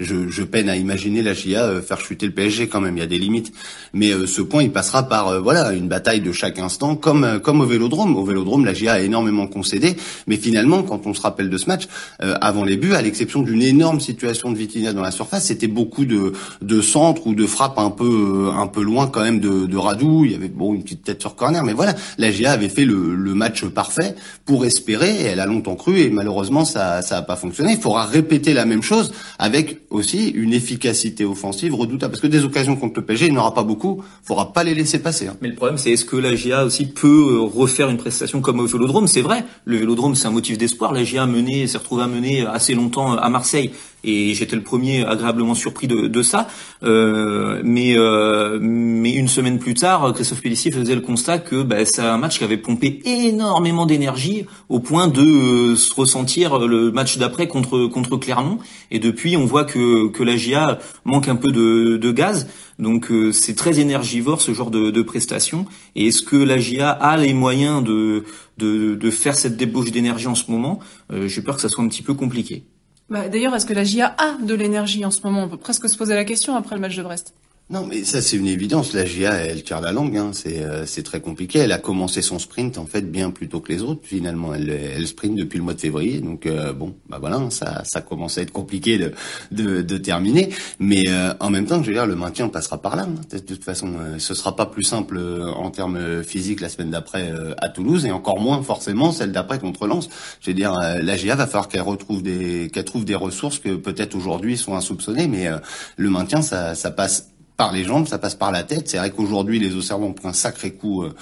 je, 0.00 0.28
je, 0.28 0.42
peine 0.42 0.68
à 0.68 0.76
imaginer 0.76 1.22
la 1.22 1.34
GIA 1.34 1.64
euh, 1.64 1.82
faire 1.82 2.00
chuter 2.00 2.26
le 2.26 2.32
PSG 2.32 2.68
quand 2.68 2.80
même. 2.80 2.96
Il 2.96 3.00
y 3.00 3.02
a 3.02 3.06
des 3.06 3.18
limites. 3.18 3.52
Mais 3.92 4.12
euh, 4.12 4.26
ce 4.26 4.42
point, 4.42 4.62
il 4.62 4.70
passera 4.70 5.08
par 5.08 5.28
euh, 5.28 5.40
voilà 5.40 5.72
une 5.72 5.88
bataille 5.88 6.20
de 6.20 6.32
chaque 6.32 6.58
instant, 6.58 6.96
comme 6.96 7.40
comme 7.42 7.60
au 7.60 7.66
Vélodrome. 7.66 8.16
Au 8.16 8.24
Vélodrome, 8.24 8.64
la 8.64 8.74
GIA 8.74 8.94
a 8.94 9.00
énormément 9.00 9.46
concédé, 9.46 9.96
mais 10.26 10.36
finalement, 10.36 10.82
quand 10.82 11.06
on 11.06 11.14
se 11.14 11.20
rappelle 11.20 11.50
de 11.50 11.58
ce 11.58 11.66
match, 11.66 11.88
avant 12.18 12.64
les 12.64 12.76
buts, 12.76 12.94
à 12.94 13.02
l'exception 13.02 13.42
d'une 13.42 13.62
énorme 13.62 14.00
situation 14.00 14.52
de 14.52 14.58
Vitinha 14.58 14.92
dans 14.92 15.02
la 15.02 15.10
surface, 15.10 15.46
c'était 15.46 15.66
beaucoup 15.66 16.04
de 16.04 16.32
de 16.62 16.80
centres 16.80 17.26
ou 17.26 17.34
de 17.34 17.46
frappes 17.46 17.78
un 17.78 17.90
peu 17.90 18.50
un 18.54 18.66
peu 18.66 18.82
loin 18.82 19.06
quand 19.06 19.22
même 19.22 19.40
de, 19.40 19.66
de 19.66 19.76
Radou. 19.76 20.24
Il 20.24 20.32
y 20.32 20.34
avait 20.34 20.48
bon 20.48 20.74
une 20.74 20.82
petite 20.82 21.02
tête 21.02 21.20
sur 21.20 21.34
corner, 21.34 21.62
mais 21.64 21.72
voilà, 21.72 21.94
la 22.18 22.30
GIA 22.30 22.52
avait 22.52 22.68
fait 22.68 22.84
le, 22.84 23.14
le 23.14 23.34
match 23.34 23.64
parfait 23.64 24.14
pour 24.44 24.64
espérer. 24.64 25.22
Elle 25.22 25.40
a 25.40 25.46
longtemps 25.46 25.76
cru 25.76 26.00
et 26.00 26.10
malheureusement 26.10 26.64
ça 26.64 27.02
ça 27.02 27.18
a 27.18 27.22
pas 27.22 27.36
fonctionné. 27.36 27.72
Il 27.72 27.80
faudra 27.80 28.04
répéter 28.04 28.52
la 28.52 28.64
même 28.64 28.82
chose 28.82 29.12
avec 29.38 29.87
aussi 29.90 30.28
une 30.28 30.52
efficacité 30.52 31.24
offensive 31.24 31.74
redoutable. 31.74 32.12
Parce 32.12 32.20
que 32.20 32.26
des 32.26 32.44
occasions 32.44 32.76
contre 32.76 33.00
le 33.00 33.06
PSG, 33.06 33.26
il 33.26 33.34
n'aura 33.34 33.54
pas 33.54 33.62
beaucoup. 33.62 34.02
Il 34.22 34.26
faudra 34.26 34.52
pas 34.52 34.64
les 34.64 34.74
laisser 34.74 34.98
passer. 34.98 35.28
Hein. 35.28 35.36
Mais 35.40 35.48
le 35.48 35.54
problème, 35.54 35.78
c'est 35.78 35.90
est-ce 35.90 36.04
que 36.04 36.16
la 36.16 36.34
GIA 36.34 36.64
aussi 36.64 36.86
peut 36.86 37.06
euh, 37.08 37.40
refaire 37.40 37.88
une 37.88 37.96
prestation 37.96 38.40
comme 38.40 38.60
au 38.60 38.66
Vélodrome? 38.66 39.06
C'est 39.06 39.22
vrai, 39.22 39.44
le 39.64 39.76
Vélodrome, 39.76 40.14
c'est 40.14 40.26
un 40.26 40.32
motif 40.32 40.58
d'espoir. 40.58 40.92
La 40.92 41.04
GIA 41.04 41.26
mené, 41.26 41.66
s'est 41.66 41.78
retrouvée 41.78 42.02
à 42.02 42.08
mener 42.08 42.46
assez 42.46 42.74
longtemps 42.74 43.14
à 43.14 43.28
Marseille 43.28 43.70
et 44.04 44.34
j'étais 44.34 44.56
le 44.56 44.62
premier 44.62 45.04
agréablement 45.04 45.54
surpris 45.54 45.86
de, 45.86 46.06
de 46.06 46.22
ça. 46.22 46.48
Euh, 46.82 47.60
mais 47.64 47.96
euh, 47.96 48.58
mais 48.60 49.12
une 49.12 49.28
semaine 49.28 49.58
plus 49.58 49.74
tard, 49.74 50.12
Christophe 50.14 50.42
Pellissier 50.42 50.70
faisait 50.70 50.94
le 50.94 51.00
constat 51.00 51.38
que 51.38 51.62
bah, 51.62 51.84
c'est 51.84 52.02
un 52.02 52.18
match 52.18 52.38
qui 52.38 52.44
avait 52.44 52.56
pompé 52.56 53.00
énormément 53.04 53.86
d'énergie 53.86 54.46
au 54.68 54.80
point 54.80 55.08
de 55.08 55.22
euh, 55.22 55.76
se 55.76 55.92
ressentir 55.94 56.58
le 56.58 56.90
match 56.92 57.18
d'après 57.18 57.48
contre 57.48 57.86
contre 57.86 58.16
Clermont. 58.16 58.58
Et 58.90 58.98
depuis, 58.98 59.36
on 59.36 59.44
voit 59.46 59.64
que 59.64 60.08
que 60.08 60.22
la 60.22 60.36
GIA 60.36 60.78
manque 61.04 61.28
un 61.28 61.36
peu 61.36 61.50
de, 61.50 61.96
de 61.96 62.12
gaz. 62.12 62.48
Donc 62.78 63.10
euh, 63.10 63.32
c'est 63.32 63.56
très 63.56 63.80
énergivore 63.80 64.40
ce 64.40 64.54
genre 64.54 64.70
de, 64.70 64.90
de 64.90 65.02
prestations. 65.02 65.66
Et 65.96 66.06
est-ce 66.06 66.22
que 66.22 66.36
la 66.36 66.58
GIA 66.58 66.90
a 66.90 67.16
les 67.16 67.34
moyens 67.34 67.82
de 67.82 68.24
de, 68.58 68.94
de 68.94 69.10
faire 69.10 69.34
cette 69.34 69.56
débauche 69.56 69.90
d'énergie 69.90 70.28
en 70.28 70.36
ce 70.36 70.50
moment? 70.50 70.78
Euh, 71.12 71.26
J'ai 71.26 71.42
peur 71.42 71.56
que 71.56 71.60
ça 71.60 71.68
soit 71.68 71.82
un 71.82 71.88
petit 71.88 72.02
peu 72.02 72.14
compliqué. 72.14 72.64
Bah, 73.08 73.28
D'ailleurs, 73.28 73.54
est-ce 73.54 73.66
que 73.66 73.72
la 73.72 73.84
GIA 73.84 74.14
a 74.18 74.36
de 74.42 74.54
l'énergie 74.54 75.04
en 75.04 75.10
ce 75.10 75.20
moment? 75.22 75.44
On 75.44 75.48
peut 75.48 75.56
presque 75.56 75.88
se 75.88 75.96
poser 75.96 76.14
la 76.14 76.24
question 76.24 76.56
après 76.56 76.74
le 76.74 76.80
match 76.80 76.96
de 76.96 77.02
Brest. 77.02 77.34
Non, 77.70 77.84
mais 77.86 78.02
ça 78.02 78.22
c'est 78.22 78.38
une 78.38 78.46
évidence. 78.46 78.94
La 78.94 79.04
GIA, 79.04 79.34
elle 79.34 79.62
tire 79.62 79.82
la 79.82 79.92
langue. 79.92 80.16
Hein. 80.16 80.30
C'est 80.32 80.62
euh, 80.62 80.86
très 81.04 81.20
compliqué. 81.20 81.58
Elle 81.58 81.72
a 81.72 81.78
commencé 81.78 82.22
son 82.22 82.38
sprint 82.38 82.78
en 82.78 82.86
fait 82.86 83.02
bien 83.02 83.30
plus 83.30 83.46
tôt 83.50 83.60
que 83.60 83.70
les 83.70 83.82
autres. 83.82 84.00
Finalement, 84.04 84.54
elle, 84.54 84.70
elle 84.70 85.06
sprint 85.06 85.36
depuis 85.36 85.58
le 85.58 85.64
mois 85.64 85.74
de 85.74 85.80
février. 85.80 86.20
Donc 86.20 86.46
euh, 86.46 86.72
bon, 86.72 86.94
bah 87.10 87.18
voilà, 87.20 87.42
ça 87.50 87.82
ça 87.84 88.00
commence 88.00 88.38
à 88.38 88.42
être 88.42 88.52
compliqué 88.52 88.96
de 88.96 89.12
de, 89.52 89.82
de 89.82 89.98
terminer. 89.98 90.48
Mais 90.78 91.04
euh, 91.08 91.34
en 91.40 91.50
même 91.50 91.66
temps, 91.66 91.82
je 91.82 91.88
veux 91.88 91.92
dire, 91.92 92.06
le 92.06 92.16
maintien 92.16 92.48
passera 92.48 92.80
par 92.80 92.96
là. 92.96 93.02
Hein. 93.02 93.20
De 93.30 93.38
toute 93.38 93.64
façon, 93.64 93.92
ce 94.16 94.32
sera 94.32 94.56
pas 94.56 94.64
plus 94.64 94.82
simple 94.82 95.18
en 95.18 95.70
termes 95.70 96.22
physiques 96.24 96.62
la 96.62 96.70
semaine 96.70 96.90
d'après 96.90 97.30
à 97.58 97.68
Toulouse 97.68 98.06
et 98.06 98.10
encore 98.12 98.40
moins 98.40 98.62
forcément 98.62 99.12
celle 99.12 99.32
d'après 99.32 99.58
contre 99.58 99.86
Lens. 99.86 100.08
Je 100.40 100.50
veux 100.50 100.54
dire, 100.54 100.72
la 100.72 101.16
GIA 101.18 101.36
va 101.36 101.46
falloir 101.46 101.68
qu'elle 101.68 101.82
retrouve 101.82 102.22
des 102.22 102.70
qu'elle 102.72 102.84
trouve 102.84 103.04
des 103.04 103.14
ressources 103.14 103.58
que 103.58 103.74
peut-être 103.76 104.14
aujourd'hui 104.14 104.56
sont 104.56 104.74
insoupçonnées. 104.74 105.28
Mais 105.28 105.48
le 105.96 106.08
maintien, 106.08 106.40
ça 106.40 106.74
ça 106.74 106.90
passe 106.90 107.28
par 107.58 107.72
les 107.72 107.84
jambes, 107.84 108.06
ça 108.06 108.18
passe 108.18 108.36
par 108.36 108.52
la 108.52 108.62
tête. 108.62 108.88
C'est 108.88 108.98
vrai 108.98 109.10
qu'aujourd'hui, 109.10 109.58
les 109.58 109.74
Auxerrois 109.74 110.06
ont 110.06 110.12
pris 110.12 110.28
un 110.28 110.32
sacré 110.32 110.70
coup 110.72 111.02
euh, 111.02 111.12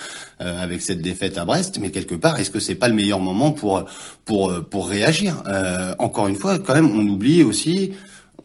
euh, 0.42 0.62
avec 0.62 0.82
cette 0.82 1.00
défaite 1.00 1.38
à 1.38 1.46
Brest, 1.46 1.78
mais 1.80 1.90
quelque 1.90 2.14
part, 2.14 2.38
est-ce 2.38 2.50
que 2.50 2.60
c'est 2.60 2.74
pas 2.74 2.88
le 2.88 2.94
meilleur 2.94 3.20
moment 3.20 3.50
pour 3.52 3.84
pour 4.26 4.52
pour 4.70 4.86
réagir? 4.86 5.42
Euh, 5.48 5.94
Encore 5.98 6.28
une 6.28 6.36
fois, 6.36 6.58
quand 6.58 6.74
même, 6.74 6.90
on 6.90 7.08
oublie 7.08 7.42
aussi 7.42 7.92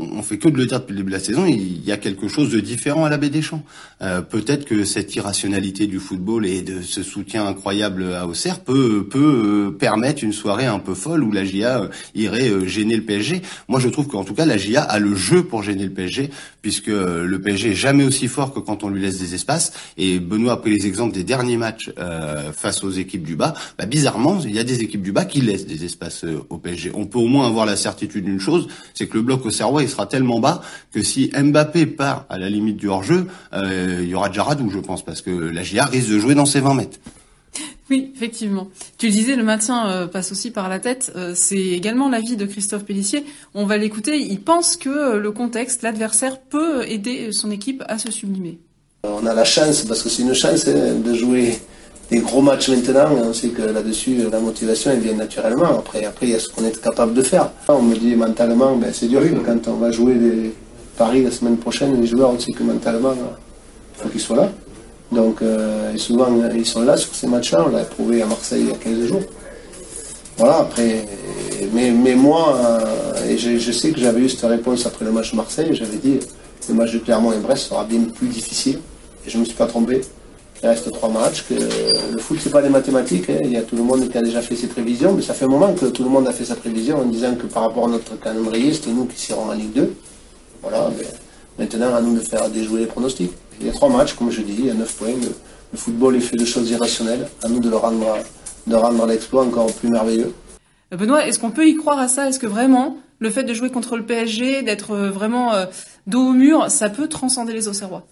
on 0.02 0.22
fait 0.24 0.38
que 0.38 0.50
de 0.50 0.58
le 0.58 0.66
dire 0.66 0.80
depuis 0.80 0.94
le 0.94 0.98
début 0.98 1.12
de 1.12 1.16
la 1.16 1.24
saison, 1.24 1.46
il 1.46 1.84
y 1.86 1.92
a 1.92 1.98
quelque 1.98 2.28
chose 2.28 2.50
de 2.50 2.60
différent 2.60 3.06
à 3.06 3.10
la 3.10 3.18
baie 3.18 3.30
des 3.30 3.42
Champs. 3.42 3.64
Euh, 4.02 4.22
peut-être 4.22 4.66
que 4.66 4.84
cette 4.84 5.16
irrationalité 5.16 5.88
du 5.88 6.00
football 6.00 6.46
et 6.46 6.62
de 6.62 6.82
ce 6.82 7.04
soutien 7.04 7.46
incroyable 7.46 8.14
à 8.14 8.28
Auxerre 8.28 8.60
peut 8.60 9.08
peut 9.10 9.20
euh, 9.20 9.72
permettre 9.72 10.24
une 10.24 10.34
soirée 10.34 10.66
un 10.66 10.80
peu 10.80 10.94
folle 10.94 11.24
où 11.24 11.32
la 11.32 11.44
GIA 11.44 11.82
euh, 11.82 11.88
irait 12.16 12.68
gêner 12.68 12.96
le 12.96 13.04
PSG. 13.04 13.42
Moi, 13.68 13.80
je 13.80 13.90
trouve 13.90 14.08
qu'en 14.08 14.24
tout 14.24 14.34
cas, 14.34 14.46
la 14.46 14.58
GIA 14.58 14.82
a 14.82 15.00
le 15.00 15.16
jeu 15.16 15.44
pour 15.44 15.64
gêner 15.64 15.86
le 15.86 15.92
PSG, 15.92 16.30
puisque 16.62 16.88
le 16.88 17.40
PSG 17.40 17.72
est 17.72 17.76
jamais 17.76 18.04
aussi 18.04 18.28
fort 18.28 18.54
que 18.54 18.60
quand 18.60 18.84
on 18.84 18.90
lui 18.90 19.02
laisse 19.02 19.20
des 19.20 19.36
espaces. 19.36 19.74
Et 19.98 20.20
Benoît 20.20 20.54
a 20.54 20.58
pris 20.58 20.72
les 20.72 20.88
exemples 20.88 21.14
des 21.14 21.24
derniers 21.24 21.58
matchs 21.58 21.92
face 22.54 22.84
aux 22.84 22.92
équipes 22.92 23.24
du 23.24 23.36
bas. 23.36 23.54
Bah, 23.78 23.86
bizarrement, 23.86 24.40
il 24.44 24.54
y 24.54 24.60
a 24.60 24.64
des 24.64 24.82
équipes 24.82 25.02
du 25.02 25.12
bas 25.12 25.26
qui 25.26 25.42
laissent 25.42 25.68
des 25.68 25.86
espaces 25.86 26.26
au 26.50 26.58
PSG. 26.58 26.92
On 26.94 27.06
peut 27.06 27.20
au 27.20 27.28
moins 27.28 27.48
avoir 27.48 27.66
la 27.66 27.76
certitude 27.76 28.26
d'une 28.26 28.40
chose, 28.40 28.68
c'est 28.94 29.08
que 29.08 29.18
le 29.18 29.24
bloc 29.24 29.46
auxerrois, 29.46 29.84
il 29.84 29.90
sera 29.92 30.06
tellement 30.06 30.40
bas 30.40 30.62
que 30.92 31.04
si 31.04 31.32
Mbappé 31.36 31.86
part 31.86 32.26
à 32.30 32.38
la 32.38 32.50
limite 32.50 32.78
du 32.78 32.88
hors-jeu, 32.88 33.28
euh, 33.54 34.00
il 34.02 34.10
y 34.10 34.16
aura 34.16 34.30
déjà 34.30 34.44
Radou, 34.44 34.70
je 34.70 34.80
pense, 34.80 35.04
parce 35.04 35.22
que 35.22 35.32
la 35.32 35.64
GIA 35.64 35.86
risque 35.86 36.10
de 36.10 36.20
jouer 36.20 36.36
dans 36.36 36.46
ses 36.46 36.60
20 36.60 36.74
mètres. 36.74 36.98
Oui, 37.90 38.12
effectivement. 38.16 38.70
Tu 38.98 39.08
le 39.08 39.12
disais, 39.12 39.36
le 39.36 39.44
maintien 39.44 39.90
euh, 39.90 40.08
passe 40.08 40.32
aussi 40.32 40.50
par 40.50 40.70
la 40.70 40.80
tête. 40.80 41.12
Euh, 41.18 41.34
c'est 41.36 41.58
également 41.58 42.10
l'avis 42.10 42.38
de 42.38 42.46
Christophe 42.46 42.86
Pellissier. 42.86 43.26
On 43.54 43.66
va 43.66 43.78
l'écouter. 43.78 44.18
Il 44.18 44.40
pense 44.40 44.78
que 44.78 45.18
le 45.18 45.32
contexte, 45.32 45.82
l'adversaire 45.82 46.40
peut 46.40 46.88
aider 46.88 47.34
son 47.34 47.52
équipe 47.52 47.84
à 47.90 47.98
se 47.98 48.10
sublimer. 48.10 48.60
On 49.04 49.26
a 49.26 49.34
la 49.34 49.44
chance, 49.44 49.84
parce 49.84 50.04
que 50.04 50.10
c'est 50.10 50.22
une 50.22 50.34
chance 50.34 50.68
hein, 50.68 50.96
de 51.04 51.14
jouer 51.14 51.60
des 52.12 52.20
gros 52.20 52.42
matchs 52.42 52.68
maintenant, 52.70 53.10
on 53.24 53.34
sait 53.34 53.50
que 53.50 53.62
là-dessus, 53.62 54.18
la 54.30 54.40
motivation 54.42 54.92
elle 54.92 55.00
vient 55.00 55.14
naturellement. 55.14 55.80
Après, 55.80 56.04
après, 56.04 56.26
il 56.28 56.32
y 56.34 56.36
a 56.36 56.40
ce 56.40 56.50
qu'on 56.50 56.66
est 56.66 56.82
capable 56.82 57.14
de 57.14 57.22
faire. 57.22 57.50
On 57.70 57.82
me 57.82 57.96
dit 57.96 58.16
mentalement, 58.16 58.76
ben, 58.76 58.92
c'est 58.94 59.08
dur, 59.08 59.22
quand 59.46 59.68
on 59.70 59.76
va 59.76 59.92
jouer 59.92 60.52
Paris 60.98 61.24
la 61.24 61.32
semaine 61.32 61.56
prochaine, 61.56 62.00
les 62.00 62.08
joueurs, 62.08 62.32
on 62.32 62.38
sait 62.38 62.52
que 62.52 62.64
mentalement, 62.64 63.14
il 63.14 64.04
faut 64.04 64.10
qu'ils 64.10 64.20
soient 64.20 64.36
là. 64.36 64.50
Donc, 65.10 65.42
euh, 65.42 65.94
et 65.94 65.98
souvent, 65.98 66.28
ils 66.54 66.66
sont 66.66 66.82
là 66.82 66.98
sur 66.98 67.16
ces 67.16 67.28
matchs-là. 67.28 67.66
On 67.68 67.72
l'a 67.72 67.86
prouvé 67.86 68.22
à 68.22 68.26
Marseille 68.26 68.64
il 68.64 68.70
y 68.70 68.74
a 68.74 68.76
15 68.76 69.06
jours. 69.08 69.24
Voilà, 70.38 70.58
après, 70.60 71.06
mais, 71.74 71.92
mais 71.92 72.16
moi, 72.16 72.58
euh, 72.58 73.30
et 73.30 73.38
je, 73.38 73.72
sais 73.72 73.92
que 73.92 74.00
j'avais 74.00 74.20
eu 74.20 74.30
cette 74.30 74.50
réponse 74.50 74.86
après 74.86 75.06
le 75.06 75.12
match 75.12 75.34
Marseille, 75.34 75.70
j'avais 75.72 75.98
dit 75.98 76.20
le 76.68 76.76
match 76.76 76.92
de 76.92 77.00
Clermont 77.00 77.32
et 77.32 77.38
Brest 77.38 77.70
sera 77.70 77.86
bien 77.86 78.02
plus 78.02 78.28
difficile. 78.28 78.80
Et 79.26 79.30
je 79.30 79.38
ne 79.38 79.42
me 79.42 79.46
suis 79.46 79.56
pas 79.56 79.68
trompé. 79.68 80.02
Il 80.64 80.70
reste 80.70 80.92
trois 80.92 81.10
matchs. 81.10 81.44
Que 81.48 81.56
le 81.56 82.20
foot, 82.20 82.38
c'est 82.40 82.52
pas 82.52 82.62
des 82.62 82.70
mathématiques. 82.70 83.30
Hein. 83.30 83.40
Il 83.44 83.52
y 83.52 83.58
a 83.58 83.64
tout 83.64 83.76
le 83.76 83.84
monde 83.84 84.08
qui 84.10 84.18
a 84.18 84.22
déjà 84.22 84.42
fait 84.42 84.56
ses 84.56 84.68
prévisions, 84.68 85.14
mais 85.14 85.22
ça 85.22 85.34
fait 85.34 85.46
un 85.46 85.50
moment 85.50 85.74
que 85.74 85.86
tout 85.88 86.04
le 86.04 86.10
monde 86.10 86.28
a 86.28 86.32
fait 86.32 86.46
sa 86.46 86.56
prévision 86.56 87.00
en 87.00 87.06
disant 87.06 87.36
que 87.36 87.48
par 87.48 87.64
rapport 87.64 87.86
à 87.86 87.90
notre 87.90 88.20
calendrier, 88.20 88.74
c'était 88.74 88.92
nous 88.92 89.06
qui 89.06 89.20
serons 89.20 89.50
en 89.50 89.54
Ligue 89.54 89.74
2. 89.74 89.94
Voilà. 90.62 90.92
maintenant, 91.58 91.96
à 91.96 92.02
nous 92.02 92.16
de 92.16 92.20
faire 92.20 92.48
déjouer 92.50 92.82
les 92.82 92.86
pronostics. 92.86 93.32
Il 93.60 93.68
y 93.68 93.70
a 93.70 93.74
trois 93.74 93.90
matchs, 93.90 94.14
comme 94.14 94.30
je 94.30 94.42
dis, 94.42 94.56
il 94.58 94.66
y 94.68 94.70
a 94.70 94.74
neuf 94.74 94.96
points. 94.96 95.10
Le, 95.10 95.78
football 95.78 96.16
est 96.16 96.20
fait 96.20 96.38
de 96.38 96.46
choses 96.46 96.70
irrationnelles. 96.70 97.28
À 97.44 97.48
nous 97.48 97.60
de 97.60 97.70
le 97.70 97.78
rendre, 97.78 98.18
de 98.68 99.08
l'exploit 99.08 99.44
encore 99.44 99.74
plus 99.74 99.90
merveilleux. 99.90 100.34
Benoît, 100.92 101.26
est-ce 101.26 101.40
qu'on 101.40 101.52
peut 101.52 101.68
y 101.68 101.76
croire 101.76 102.00
à 102.00 102.08
ça? 102.08 102.28
Est-ce 102.28 102.40
que 102.40 102.48
vraiment 102.48 102.98
le 103.20 103.30
fait 103.30 103.44
de 103.44 103.54
jouer 103.54 103.70
contre 103.70 103.98
le 103.98 104.04
PSG, 104.04 104.62
d'être 104.64 104.92
euh, 104.92 105.10
vraiment 105.10 105.54
euh, 105.54 105.66
dos 106.08 106.30
au 106.30 106.34
mur, 106.34 106.70
ça 106.70 106.90
peut 106.90 107.08
transcender 107.08 107.54
les 107.54 107.68
Auxerrois? 107.68 108.06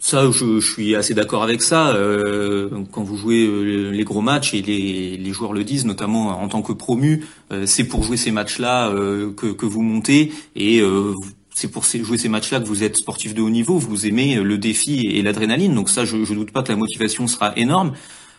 Ça, 0.00 0.30
je, 0.30 0.60
je, 0.60 0.72
suis 0.72 0.94
assez 0.94 1.12
d'accord 1.12 1.42
avec 1.42 1.60
ça. 1.60 1.88
Euh, 1.88 2.70
quand 2.92 3.02
vous 3.02 3.16
jouez 3.16 3.46
euh, 3.46 3.90
les 3.90 4.04
gros 4.04 4.20
matchs 4.20 4.54
et 4.54 4.62
les, 4.62 5.16
les, 5.16 5.32
joueurs 5.32 5.52
le 5.52 5.64
disent, 5.64 5.84
notamment 5.84 6.40
en 6.40 6.48
tant 6.48 6.62
que 6.62 6.72
promu, 6.72 7.26
euh, 7.52 7.66
c'est 7.66 7.84
pour 7.84 8.04
jouer 8.04 8.16
ces 8.16 8.30
matchs-là 8.30 8.90
euh, 8.90 9.32
que, 9.32 9.46
que, 9.46 9.66
vous 9.66 9.82
montez 9.82 10.32
et 10.54 10.80
euh, 10.80 11.14
c'est 11.52 11.68
pour 11.68 11.82
jouer 11.82 12.16
ces 12.16 12.28
matchs-là 12.28 12.60
que 12.60 12.66
vous 12.66 12.84
êtes 12.84 12.96
sportif 12.96 13.34
de 13.34 13.42
haut 13.42 13.50
niveau. 13.50 13.76
Vous 13.78 14.06
aimez 14.06 14.36
le 14.36 14.58
défi 14.58 15.06
et 15.06 15.22
l'adrénaline. 15.22 15.74
Donc 15.74 15.90
ça, 15.90 16.04
je, 16.04 16.24
je 16.24 16.32
doute 16.32 16.52
pas 16.52 16.62
que 16.62 16.70
la 16.70 16.76
motivation 16.76 17.26
sera 17.26 17.52
énorme. 17.56 17.92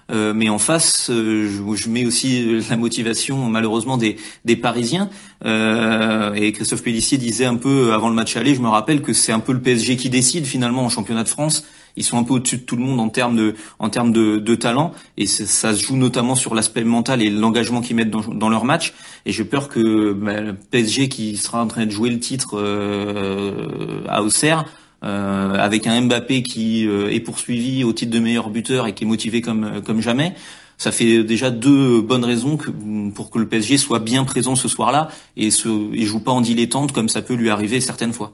Mais 0.09 0.49
en 0.49 0.57
face, 0.57 1.05
je, 1.09 1.75
je, 1.75 1.89
mets 1.89 2.05
aussi 2.05 2.61
la 2.69 2.77
motivation 2.77 3.49
malheureusement 3.49 3.97
des, 3.97 4.17
des 4.45 4.55
Parisiens. 4.55 5.09
et 5.45 6.51
Christophe 6.53 6.83
Pellissier 6.83 7.17
disait 7.17 7.45
un 7.45 7.55
peu 7.55 7.93
avant 7.93 8.09
le 8.09 8.15
match 8.15 8.35
aller, 8.35 8.55
je 8.55 8.61
me 8.61 8.69
rappelle 8.69 9.01
que 9.01 9.13
c'est 9.13 9.31
un 9.31 9.39
peu 9.39 9.53
le 9.53 9.61
PSG 9.61 9.97
qui 9.97 10.09
décide 10.09 10.45
finalement 10.45 10.83
en 10.83 10.89
championnat 10.89 11.23
de 11.23 11.29
France. 11.29 11.63
Ils 11.95 12.03
sont 12.03 12.17
un 12.17 12.23
peu 12.23 12.35
au-dessus 12.35 12.57
de 12.57 12.61
tout 12.61 12.75
le 12.75 12.83
monde 12.83 12.99
en 12.99 13.09
termes 13.09 13.35
de 13.35 13.55
en 13.77 13.89
termes 13.89 14.11
de, 14.11 14.37
de 14.37 14.55
talent. 14.55 14.93
Et 15.17 15.25
ça 15.25 15.73
se 15.73 15.83
joue 15.83 15.97
notamment 15.97 16.35
sur 16.35 16.55
l'aspect 16.55 16.83
mental 16.83 17.21
et 17.21 17.29
l'engagement 17.29 17.81
qu'ils 17.81 17.95
mettent 17.95 18.09
dans, 18.09 18.21
dans 18.21 18.49
leur 18.49 18.65
match. 18.65 18.93
Et 19.25 19.31
j'ai 19.31 19.43
peur 19.43 19.67
que 19.67 20.13
bah, 20.13 20.39
le 20.41 20.53
PSG 20.53 21.09
qui 21.09 21.37
sera 21.37 21.61
en 21.61 21.67
train 21.67 21.85
de 21.85 21.91
jouer 21.91 22.09
le 22.09 22.19
titre 22.19 22.57
euh, 22.57 24.01
à 24.07 24.23
Auxerre 24.23 24.65
euh, 25.03 25.53
avec 25.55 25.87
un 25.87 26.01
Mbappé 26.01 26.43
qui 26.43 26.87
euh, 26.87 27.11
est 27.11 27.19
poursuivi 27.19 27.83
au 27.83 27.93
titre 27.93 28.11
de 28.11 28.19
meilleur 28.19 28.49
buteur 28.49 28.87
et 28.87 28.93
qui 28.93 29.05
est 29.05 29.07
motivé 29.07 29.41
comme 29.41 29.81
comme 29.85 30.01
jamais 30.01 30.35
ça 30.77 30.91
fait 30.91 31.23
déjà 31.23 31.51
deux 31.51 32.01
bonnes 32.01 32.23
raisons 32.23 32.57
que, 32.57 32.71
pour 33.13 33.29
que 33.29 33.37
le 33.37 33.47
PSG 33.47 33.77
soit 33.77 33.99
bien 33.99 34.23
présent 34.23 34.55
ce 34.55 34.67
soir-là 34.67 35.09
et, 35.35 35.51
se, 35.51 35.93
et 35.93 36.05
joue 36.05 36.21
pas 36.21 36.31
en 36.31 36.41
dilettante 36.41 36.93
comme 36.93 37.09
ça 37.09 37.21
peut 37.21 37.33
lui 37.33 37.49
arriver 37.49 37.81
certaines 37.81 38.13
fois. 38.13 38.33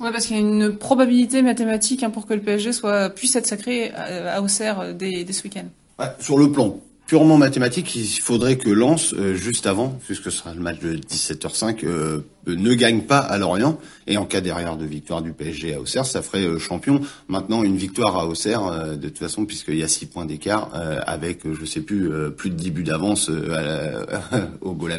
Ouais, 0.00 0.10
parce 0.10 0.26
qu'il 0.26 0.36
y 0.36 0.38
a 0.38 0.42
une 0.42 0.76
probabilité 0.76 1.42
mathématique 1.42 2.02
hein, 2.02 2.10
pour 2.10 2.26
que 2.26 2.34
le 2.34 2.40
PSG 2.40 2.72
soit 2.72 3.10
puisse 3.10 3.36
être 3.36 3.46
sacré 3.46 3.92
à, 3.92 4.42
Auxerre 4.42 4.80
euh, 4.80 4.92
dès, 4.92 5.30
ce 5.30 5.44
week-end. 5.44 5.66
Ouais, 5.98 6.06
sur 6.18 6.38
le 6.38 6.50
plan 6.50 6.80
purement 7.14 7.38
mathématique, 7.38 7.94
il 7.94 8.08
faudrait 8.20 8.56
que 8.56 8.68
Lens, 8.68 9.14
euh, 9.14 9.36
juste 9.36 9.66
avant, 9.66 9.96
puisque 10.04 10.24
ce 10.24 10.38
sera 10.38 10.52
le 10.52 10.58
match 10.58 10.80
de 10.80 10.96
17h05, 10.96 11.84
euh, 11.84 12.22
ne 12.48 12.74
gagne 12.74 13.02
pas 13.02 13.20
à 13.20 13.38
Lorient. 13.38 13.78
Et 14.08 14.16
en 14.16 14.24
cas 14.24 14.40
derrière 14.40 14.76
de 14.76 14.84
victoire 14.84 15.22
du 15.22 15.32
PSG 15.32 15.74
à 15.74 15.80
Auxerre, 15.80 16.06
ça 16.06 16.22
ferait 16.22 16.58
champion. 16.58 17.00
Maintenant, 17.28 17.62
une 17.62 17.76
victoire 17.76 18.18
à 18.18 18.26
Auxerre, 18.26 18.96
de 18.96 19.08
toute 19.08 19.18
façon, 19.18 19.44
puisqu'il 19.44 19.76
y 19.76 19.84
a 19.84 19.88
6 19.88 20.06
points 20.06 20.26
d'écart, 20.26 20.70
avec, 21.06 21.42
je 21.48 21.64
sais 21.64 21.82
plus, 21.82 22.10
plus 22.36 22.50
de 22.50 22.56
10 22.56 22.70
buts 22.72 22.82
d'avance 22.82 23.30
au 24.60 24.72
goal 24.72 24.90
à 24.90 24.98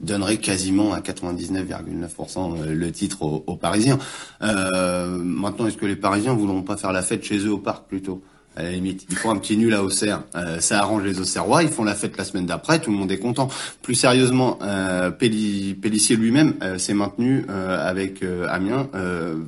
donnerait 0.00 0.38
quasiment 0.38 0.92
à 0.92 1.00
99,9% 1.00 2.62
euh, 2.62 2.74
le 2.74 2.92
titre 2.92 3.22
aux, 3.22 3.56
Parisiens. 3.56 3.98
Euh, 4.42 5.18
maintenant, 5.18 5.66
est-ce 5.66 5.76
que 5.76 5.86
les 5.86 5.96
Parisiens 5.96 6.34
voudront 6.34 6.62
pas 6.62 6.76
faire 6.76 6.92
la 6.92 7.02
fête 7.02 7.24
chez 7.24 7.38
eux 7.38 7.52
au 7.52 7.58
parc 7.58 7.88
plutôt? 7.88 8.22
À 8.58 8.62
la 8.64 8.70
limite. 8.72 9.06
Ils 9.08 9.16
font 9.16 9.30
un 9.30 9.36
petit 9.36 9.56
nul 9.56 9.72
à 9.72 9.82
Auxerre, 9.84 10.24
euh, 10.34 10.58
ça 10.58 10.80
arrange 10.80 11.04
les 11.04 11.20
Auxerrois, 11.20 11.62
ils 11.62 11.68
font 11.68 11.84
la 11.84 11.94
fête 11.94 12.16
la 12.18 12.24
semaine 12.24 12.46
d'après, 12.46 12.80
tout 12.80 12.90
le 12.90 12.96
monde 12.96 13.10
est 13.12 13.18
content. 13.18 13.48
Plus 13.82 13.94
sérieusement, 13.94 14.58
euh, 14.62 15.10
Pellissier 15.10 16.16
lui-même 16.16 16.54
euh, 16.62 16.76
s'est 16.76 16.94
maintenu 16.94 17.46
avec 17.48 18.24
Amiens 18.48 18.88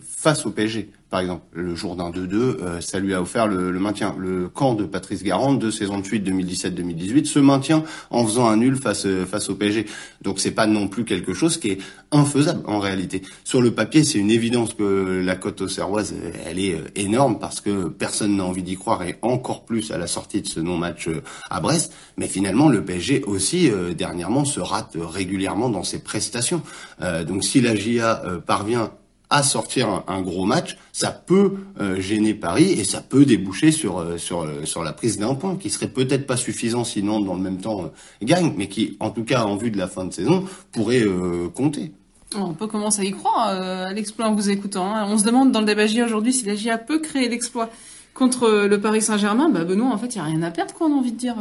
face 0.02 0.46
au 0.46 0.50
PSG 0.50 0.88
par 1.10 1.18
exemple, 1.18 1.42
le 1.52 1.74
jour 1.74 1.96
d'un 1.96 2.10
2-2, 2.10 2.34
euh, 2.34 2.80
ça 2.80 3.00
lui 3.00 3.14
a 3.14 3.20
offert 3.20 3.48
le, 3.48 3.72
maintien. 3.80 4.14
Le 4.16 4.48
camp 4.48 4.74
de 4.74 4.84
Patrice 4.84 5.24
Garande, 5.24 5.58
deux 5.58 5.72
saisons 5.72 5.98
de 5.98 6.06
suite 6.06 6.24
2017-2018, 6.28 7.24
se 7.24 7.40
maintient 7.40 7.82
en 8.10 8.24
faisant 8.24 8.48
un 8.48 8.56
nul 8.56 8.76
face 8.76 9.06
euh, 9.06 9.26
face 9.26 9.50
au 9.50 9.56
PSG. 9.56 9.86
Donc 10.22 10.38
c'est 10.38 10.52
pas 10.52 10.68
non 10.68 10.86
plus 10.86 11.04
quelque 11.04 11.34
chose 11.34 11.58
qui 11.58 11.70
est 11.70 11.78
infaisable 12.12 12.62
en 12.66 12.78
réalité. 12.78 13.22
Sur 13.42 13.60
le 13.60 13.72
papier, 13.72 14.04
c'est 14.04 14.18
une 14.18 14.30
évidence 14.30 14.74
que 14.74 15.20
la 15.24 15.34
cote 15.34 15.60
auxerroise, 15.62 16.14
elle 16.46 16.60
est 16.60 16.74
euh, 16.74 16.84
énorme 16.94 17.40
parce 17.40 17.60
que 17.60 17.88
personne 17.88 18.36
n'a 18.36 18.44
envie 18.44 18.62
d'y 18.62 18.76
croire 18.76 19.02
et 19.02 19.18
encore 19.22 19.64
plus 19.64 19.90
à 19.90 19.98
la 19.98 20.06
sortie 20.06 20.42
de 20.42 20.46
ce 20.46 20.60
non-match 20.60 21.08
à 21.50 21.60
Brest. 21.60 21.92
Mais 22.18 22.28
finalement, 22.28 22.68
le 22.68 22.84
PSG 22.84 23.24
aussi 23.24 23.70
dernièrement 23.96 24.44
se 24.44 24.60
rate 24.60 24.96
régulièrement 24.96 25.70
dans 25.70 25.82
ses 25.82 26.00
prestations. 26.00 26.62
donc 27.26 27.44
si 27.44 27.60
la 27.60 27.74
GIA 27.74 28.22
parvient 28.46 28.90
à 29.30 29.44
sortir 29.44 30.02
un, 30.08 30.22
gros 30.22 30.44
match, 30.44 30.76
ça 30.92 31.12
peut 31.12 31.54
euh, 31.80 32.00
gêner 32.00 32.34
Paris 32.34 32.72
et 32.72 32.84
ça 32.84 33.00
peut 33.00 33.24
déboucher 33.24 33.70
sur 33.70 33.98
euh, 33.98 34.18
sur 34.18 34.42
euh, 34.42 34.64
sur 34.64 34.82
la 34.82 34.92
prise 34.92 35.18
d'un 35.18 35.34
point 35.36 35.56
qui 35.56 35.70
serait 35.70 35.88
peut-être 35.88 36.26
pas 36.26 36.36
suffisant 36.36 36.82
sinon 36.82 37.20
dans 37.20 37.34
le 37.34 37.40
même 37.40 37.58
temps 37.58 37.92
gagne, 38.22 38.52
mais 38.56 38.68
qui 38.68 38.96
en 38.98 39.10
tout 39.10 39.24
cas 39.24 39.44
en 39.44 39.56
vue 39.56 39.70
de 39.70 39.78
la 39.78 39.86
fin 39.86 40.04
de 40.04 40.12
saison 40.12 40.44
pourrait 40.72 41.04
compter. 41.54 41.92
On 42.36 42.54
peut 42.54 42.66
commencer 42.66 43.02
à 43.02 43.04
y 43.04 43.12
croire 43.12 43.48
à 43.48 43.92
l'exploit 43.92 44.26
en 44.26 44.34
vous 44.34 44.50
écoutant. 44.50 44.94
Hein. 44.94 45.06
On 45.08 45.18
se 45.18 45.24
demande 45.24 45.52
dans 45.52 45.60
le 45.60 45.66
débat 45.66 45.84
aujourd'hui 46.04 46.32
si 46.32 46.44
la 46.44 46.54
GIA 46.54 46.78
peut 46.78 46.98
créer 46.98 47.28
l'exploit 47.28 47.70
contre 48.14 48.66
le 48.66 48.80
Paris 48.80 49.02
Saint-Germain. 49.02 49.48
Bah 49.48 49.64
Benoît, 49.64 49.88
en 49.88 49.98
fait, 49.98 50.14
il 50.14 50.18
y 50.18 50.20
a 50.20 50.24
rien 50.24 50.42
à 50.42 50.50
perdre, 50.50 50.74
quoi, 50.74 50.88
on 50.88 50.94
a 50.94 50.96
envie 50.96 51.12
de 51.12 51.18
dire. 51.18 51.36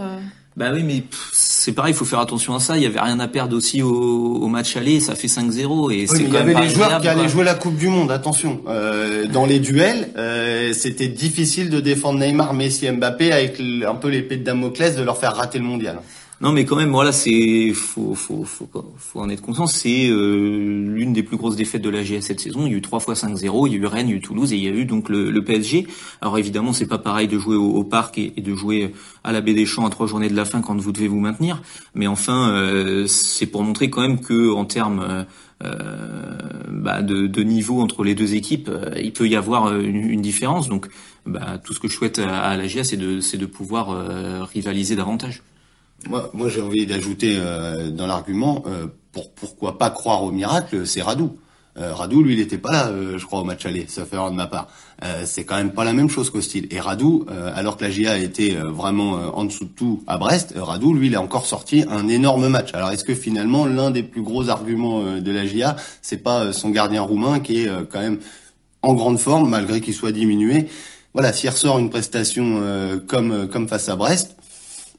Bah 0.60 0.72
oui, 0.74 0.84
mais 0.84 1.04
c'est 1.32 1.72
pareil, 1.72 1.94
il 1.94 1.96
faut 1.96 2.04
faire 2.04 2.20
attention 2.20 2.54
à 2.54 2.60
ça. 2.60 2.76
Il 2.76 2.84
y 2.84 2.86
avait 2.86 3.00
rien 3.00 3.18
à 3.22 3.30
perdre 3.30 3.56
aussi 3.56 3.82
au, 3.82 4.46
match 4.48 4.76
aller, 4.76 5.00
ça 5.00 5.16
fait 5.16 5.28
5-0 5.28 5.94
et 5.94 6.06
c'est 6.06 6.22
Il 6.22 6.34
y 6.34 6.36
avait 6.36 6.54
les 6.54 6.68
joueurs 6.68 7.00
qui 7.00 7.08
allaient 7.08 7.30
jouer 7.30 7.46
la 7.46 7.54
Coupe 7.56 7.78
du 7.78 7.88
Monde. 7.88 8.12
Attention, 8.12 8.60
euh, 8.68 9.26
dans 9.28 9.46
les 9.46 9.60
duels, 9.60 10.10
euh, 10.18 10.74
c'était 10.74 11.08
difficile 11.08 11.70
de 11.70 11.80
défendre 11.80 12.20
Neymar, 12.20 12.54
Messi, 12.54 12.92
Mbappé 12.92 13.32
avec 13.32 13.62
un 13.88 13.96
peu 13.96 14.10
l'épée 14.10 14.36
de 14.36 14.44
Damoclès 14.44 14.98
de 14.98 15.02
leur 15.02 15.18
faire 15.18 15.34
rater 15.34 15.60
le 15.60 15.64
mondial. 15.64 16.02
Non, 16.42 16.54
mais 16.54 16.64
quand 16.64 16.78
même, 16.78 16.92
voilà, 16.92 17.12
c'est 17.12 17.74
faut 17.74 18.16
faut 18.16 18.46
faut 18.46 18.70
faut 18.98 19.20
en 19.20 19.30
être 19.30 19.42
conscient. 19.42 19.68
C'est 19.68 20.08
euh, 20.10 20.86
l'une 20.88 21.12
des 21.12 21.22
plus 21.22 21.36
grosses 21.36 21.58
défaites 21.58 21.82
de 21.82 21.90
la 21.90 22.02
GS 22.02 22.22
cette 22.22 22.40
saison. 22.40 22.66
Il 22.66 22.72
y 22.72 22.76
a 22.76 22.78
eu 22.78 22.82
trois 22.82 23.02
fois 23.02 23.14
5-0. 23.14 23.68
Il 23.68 23.74
y 23.74 23.76
a 23.76 23.80
eu 23.80 23.86
Rennes, 23.86 24.08
il 24.08 24.12
y 24.12 24.14
a 24.14 24.18
eu 24.18 24.22
Toulouse 24.22 24.54
et 24.54 24.56
il 24.56 24.64
y 24.64 24.68
a 24.70 24.72
eu 24.72 24.86
donc 24.86 25.10
le, 25.10 25.44
PSG. 25.44 25.86
Alors 26.22 26.38
évidemment, 26.38 26.72
c'est 26.72 26.86
pas 26.86 26.98
pareil 26.98 27.28
de 27.28 27.38
jouer 27.38 27.58
au, 27.58 27.84
parc 27.84 28.18
et, 28.18 28.30
de 28.30 28.56
jouer 28.56 28.94
à 29.26 29.34
la 29.34 29.42
Baie 29.42 29.54
des 29.54 29.66
Champs 29.66 29.86
à 29.86 29.90
trois 29.90 30.08
journées 30.08 30.30
de 30.30 30.36
la 30.36 30.46
fin 30.46 30.62
quand 30.62 30.80
vous 30.80 30.94
devez 30.94 31.10
vous 31.10 31.20
maintenir. 31.20 31.62
Mais 31.94 32.08
enfin, 32.08 32.52
euh, 32.52 33.06
c'est 33.08 33.48
pour 33.48 33.64
montrer 33.64 33.90
quand 33.90 34.02
même 34.02 34.22
que 34.22 34.54
en 34.54 34.64
termes 34.64 35.26
euh, 35.62 36.38
bah, 36.72 37.02
de, 37.02 37.44
niveau 37.44 37.82
entre 37.82 38.06
les 38.06 38.16
deux 38.16 38.36
équipes, 38.36 38.72
il 38.98 39.12
peut 39.12 39.28
y 39.28 39.36
avoir 39.36 39.78
une, 39.78 40.22
différence. 40.22 40.70
Donc, 40.70 40.88
bah, 41.26 41.60
tout 41.62 41.74
ce 41.74 41.82
que 41.82 41.90
je 41.90 41.96
souhaite 41.96 42.20
à, 42.20 42.56
la 42.56 42.66
GS, 42.66 42.84
c'est 42.84 42.98
de, 42.98 43.20
c'est 43.20 43.38
de 43.38 43.46
pouvoir 43.46 44.48
rivaliser 44.48 44.96
davantage. 44.96 45.44
Moi, 46.08 46.30
moi 46.34 46.50
j'ai 46.50 46.62
envie 46.62 46.86
d'ajouter 46.86 47.36
euh, 47.38 47.90
dans 47.90 48.08
l'argument, 48.08 48.64
euh, 48.68 48.88
pour 49.12 49.32
pourquoi 49.32 49.78
pas 49.78 49.90
croire 49.90 50.24
au 50.24 50.32
miracle, 50.32 50.86
c'est 50.86 51.02
Radou. 51.02 51.38
Euh, 51.78 51.94
Radou, 51.94 52.24
lui, 52.24 52.34
il 52.34 52.40
n'était 52.40 52.58
pas 52.58 52.72
là, 52.72 52.88
euh, 52.88 53.18
je 53.18 53.26
crois, 53.26 53.40
au 53.40 53.44
match 53.44 53.66
aller, 53.66 53.86
fait 53.86 54.14
erreur 54.14 54.32
de 54.32 54.36
ma 54.36 54.48
part. 54.48 54.68
c'est 55.24 55.46
quand 55.46 55.56
même 55.56 55.72
pas 55.72 55.84
la 55.84 55.94
même 55.94 56.10
chose 56.10 56.30
qu'Hostile. 56.30 56.68
Et 56.72 56.80
Radou, 56.80 57.26
alors 57.56 57.78
que 57.78 57.86
la 57.86 57.92
GIA 57.92 58.18
était 58.18 58.52
vraiment 58.56 59.12
en 59.38 59.46
dessous 59.46 59.66
de 59.66 59.70
tout 59.70 60.04
à 60.08 60.18
Brest, 60.18 60.54
Radou, 60.58 60.94
lui, 60.94 61.08
il 61.08 61.16
a 61.16 61.22
encore 61.22 61.46
sorti 61.46 61.86
un 61.90 62.08
énorme 62.08 62.50
match. 62.50 62.74
Alors, 62.74 62.92
est-ce 62.92 63.06
que 63.06 63.16
finalement, 63.16 63.66
l'un 63.66 63.92
des 63.92 64.04
plus 64.04 64.22
gros 64.22 64.50
arguments 64.50 65.20
de 65.20 65.32
la 65.32 65.46
GIA, 65.46 65.78
c'est 66.02 66.18
pas 66.18 66.52
son 66.52 66.70
gardien 66.70 67.02
roumain 67.02 67.40
qui 67.40 67.62
est 67.62 67.70
quand 67.90 68.02
même 68.02 68.20
en 68.82 68.94
grande 68.94 69.20
forme, 69.20 69.50
malgré 69.50 69.80
qu'il 69.80 69.94
soit 69.94 70.12
diminué? 70.12 70.68
Voilà, 71.14 71.32
s'il 71.32 71.50
ressort 71.50 71.80
une 71.80 71.90
prestation 71.90 72.62
comme 73.08 73.48
comme 73.48 73.70
face 73.70 73.88
à 73.88 73.96
Brest, 73.96 74.36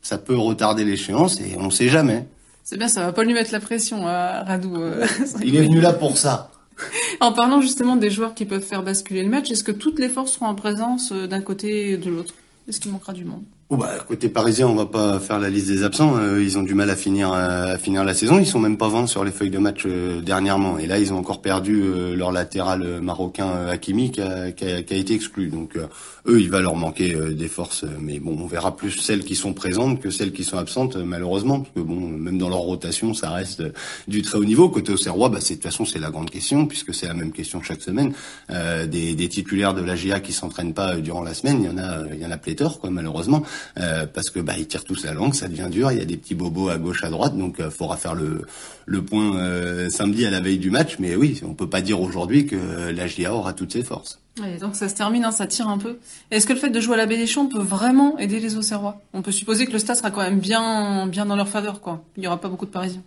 ça 0.02 0.18
peut 0.18 0.36
retarder 0.36 0.84
l'échéance 0.84 1.40
et 1.40 1.56
on 1.58 1.66
ne 1.66 1.70
sait 1.70 1.88
jamais. 1.88 2.26
C'est 2.64 2.76
bien, 2.76 2.88
ça 2.88 3.04
va 3.04 3.12
pas 3.12 3.24
lui 3.24 3.32
mettre 3.32 3.52
la 3.52 3.60
pression 3.60 4.06
à 4.06 4.42
Radou. 4.44 4.76
Euh, 4.76 5.06
Il 5.44 5.56
est 5.56 5.62
venu 5.62 5.80
là 5.80 5.92
pour 5.92 6.16
ça. 6.16 6.50
En 7.20 7.32
parlant 7.32 7.60
justement 7.60 7.96
des 7.96 8.10
joueurs 8.10 8.34
qui 8.34 8.46
peuvent 8.46 8.62
faire 8.62 8.82
basculer 8.82 9.22
le 9.22 9.28
match, 9.28 9.50
est-ce 9.50 9.64
que 9.64 9.72
toutes 9.72 9.98
les 9.98 10.08
forces 10.08 10.32
seront 10.32 10.46
en 10.46 10.54
présence 10.54 11.12
euh, 11.12 11.26
d'un 11.26 11.42
côté 11.42 11.90
et 11.90 11.96
de 11.98 12.08
l'autre? 12.08 12.34
Est-ce 12.68 12.80
qu'il 12.80 12.90
manquera 12.90 13.12
du 13.12 13.24
monde? 13.24 13.44
Bah, 13.76 14.04
côté 14.08 14.28
parisien, 14.28 14.66
on 14.66 14.74
va 14.74 14.86
pas 14.86 15.20
faire 15.20 15.38
la 15.38 15.48
liste 15.48 15.68
des 15.68 15.84
absents. 15.84 16.16
Euh, 16.16 16.42
ils 16.42 16.58
ont 16.58 16.64
du 16.64 16.74
mal 16.74 16.90
à 16.90 16.96
finir 16.96 17.32
finir 17.80 18.02
la 18.02 18.14
saison. 18.14 18.40
Ils 18.40 18.46
sont 18.46 18.58
même 18.58 18.76
pas 18.76 18.88
vents 18.88 19.06
sur 19.06 19.22
les 19.22 19.30
feuilles 19.30 19.50
de 19.50 19.58
match 19.58 19.82
euh, 19.86 20.20
dernièrement. 20.20 20.76
Et 20.78 20.88
là, 20.88 20.98
ils 20.98 21.12
ont 21.12 21.18
encore 21.18 21.40
perdu 21.40 21.80
euh, 21.80 22.16
leur 22.16 22.32
latéral 22.32 23.00
marocain 23.00 23.68
Hakimi 23.68 24.10
qui 24.10 24.22
a, 24.22 24.48
été 24.48 25.14
exclu. 25.14 25.50
Donc 25.50 25.76
eux, 25.76 26.40
il 26.40 26.50
va 26.50 26.60
leur 26.60 26.74
manquer 26.74 27.14
des 27.14 27.46
forces. 27.46 27.84
Mais 28.00 28.18
bon, 28.18 28.36
on 28.40 28.46
verra 28.48 28.76
plus 28.76 28.90
celles 28.90 29.22
qui 29.22 29.36
sont 29.36 29.52
présentes 29.52 30.00
que 30.00 30.10
celles 30.10 30.32
qui 30.32 30.42
sont 30.42 30.58
absentes, 30.58 30.96
malheureusement, 30.96 31.60
parce 31.60 31.72
que 31.72 31.80
bon, 31.80 32.00
même 32.00 32.38
dans 32.38 32.48
leur 32.48 32.58
rotation, 32.58 33.14
ça 33.14 33.30
reste 33.30 33.62
du 34.08 34.22
très 34.22 34.36
haut 34.36 34.44
niveau. 34.44 34.68
Côté 34.68 34.92
Auxerrois, 34.92 35.28
bah, 35.28 35.38
c'est 35.40 35.54
de 35.54 35.60
toute 35.60 35.70
façon 35.70 35.84
c'est 35.84 36.00
la 36.00 36.10
grande 36.10 36.30
question, 36.30 36.66
puisque 36.66 36.92
c'est 36.92 37.06
la 37.06 37.14
même 37.14 37.30
question 37.30 37.62
chaque 37.62 37.82
semaine. 37.82 38.14
des, 38.48 39.28
titulaires 39.28 39.74
de 39.74 39.82
la 39.82 39.94
GIA 39.94 40.18
qui 40.18 40.32
s'entraînent 40.32 40.74
pas 40.74 40.96
durant 40.96 41.22
la 41.22 41.34
semaine, 41.34 41.62
il 41.62 41.66
y 41.66 41.72
en 41.72 41.78
a, 41.78 42.02
il 42.12 42.20
y 42.20 42.26
en 42.26 42.32
a 42.32 42.36
pléthore, 42.36 42.80
quoi, 42.80 42.90
malheureusement. 42.90 43.44
Euh, 43.78 44.06
parce 44.06 44.30
que 44.30 44.40
bah 44.40 44.54
ils 44.58 44.66
tirent 44.66 44.84
tous 44.84 45.04
la 45.04 45.12
langue, 45.12 45.34
ça 45.34 45.48
devient 45.48 45.68
dur. 45.70 45.92
Il 45.92 45.98
y 45.98 46.00
a 46.00 46.04
des 46.04 46.16
petits 46.16 46.34
bobos 46.34 46.68
à 46.68 46.78
gauche, 46.78 47.04
à 47.04 47.10
droite, 47.10 47.36
donc 47.36 47.56
il 47.58 47.64
euh, 47.64 47.70
faudra 47.70 47.96
faire 47.96 48.14
le 48.14 48.42
le 48.86 49.04
point 49.04 49.36
euh, 49.36 49.88
samedi 49.90 50.26
à 50.26 50.30
la 50.30 50.40
veille 50.40 50.58
du 50.58 50.70
match. 50.70 50.96
Mais 50.98 51.16
oui, 51.16 51.40
on 51.44 51.54
peut 51.54 51.68
pas 51.68 51.80
dire 51.80 52.00
aujourd'hui 52.00 52.46
que 52.46 52.90
la 52.90 53.06
GIA 53.06 53.34
aura 53.34 53.52
toutes 53.52 53.72
ses 53.72 53.82
forces. 53.82 54.20
donc 54.60 54.74
ça 54.74 54.88
se 54.88 54.94
termine, 54.94 55.24
hein, 55.24 55.32
ça 55.32 55.46
tire 55.46 55.68
un 55.68 55.78
peu. 55.78 55.98
Est-ce 56.30 56.46
que 56.46 56.52
le 56.52 56.58
fait 56.58 56.70
de 56.70 56.80
jouer 56.80 56.94
à 56.94 56.98
la 56.98 57.06
Baie 57.06 57.24
peut 57.50 57.62
vraiment 57.62 58.18
aider 58.18 58.40
les 58.40 58.56
Auxerrois? 58.56 59.00
On 59.12 59.22
peut 59.22 59.32
supposer 59.32 59.66
que 59.66 59.72
le 59.72 59.78
stade 59.78 59.96
sera 59.96 60.10
quand 60.10 60.22
même 60.22 60.40
bien 60.40 61.06
bien 61.06 61.26
dans 61.26 61.36
leur 61.36 61.48
faveur, 61.48 61.80
quoi. 61.80 62.02
Il 62.16 62.24
y 62.24 62.26
aura 62.26 62.40
pas 62.40 62.48
beaucoup 62.48 62.66
de 62.66 62.70
Parisiens. 62.70 63.02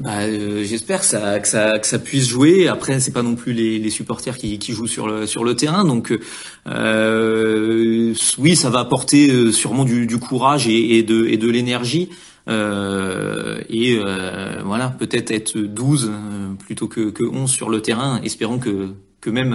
Bah, 0.00 0.20
euh, 0.22 0.64
j'espère 0.64 1.00
que 1.00 1.04
ça, 1.04 1.38
que 1.40 1.46
ça, 1.46 1.78
que 1.78 1.86
ça 1.86 1.98
puisse 1.98 2.26
jouer. 2.26 2.68
Après, 2.68 2.98
c'est 3.00 3.12
pas 3.12 3.22
non 3.22 3.34
plus 3.34 3.52
les, 3.52 3.78
les 3.78 3.90
supporters 3.90 4.38
qui, 4.38 4.58
qui, 4.58 4.72
jouent 4.72 4.86
sur 4.86 5.06
le 5.06 5.26
sur 5.26 5.44
le 5.44 5.54
terrain, 5.54 5.84
donc 5.84 6.18
euh, 6.66 8.14
oui, 8.38 8.56
ça 8.56 8.70
va 8.70 8.78
apporter 8.78 9.30
euh, 9.30 9.52
sûrement 9.52 9.84
du, 9.84 10.06
du 10.06 10.18
courage 10.18 10.66
et, 10.66 10.96
et, 10.96 11.02
de 11.02 11.26
et 11.26 11.36
de 11.36 11.50
l'énergie. 11.50 12.08
Euh, 12.48 13.60
et 13.68 13.98
euh, 13.98 14.62
voilà, 14.64 14.88
peut-être 14.88 15.30
être 15.32 15.58
12 15.58 16.10
plutôt 16.58 16.88
que, 16.88 17.10
que 17.10 17.22
11 17.22 17.50
sur 17.50 17.68
le 17.68 17.82
terrain. 17.82 18.22
Espérons 18.22 18.58
que 18.58 18.94
que 19.20 19.28
même 19.28 19.54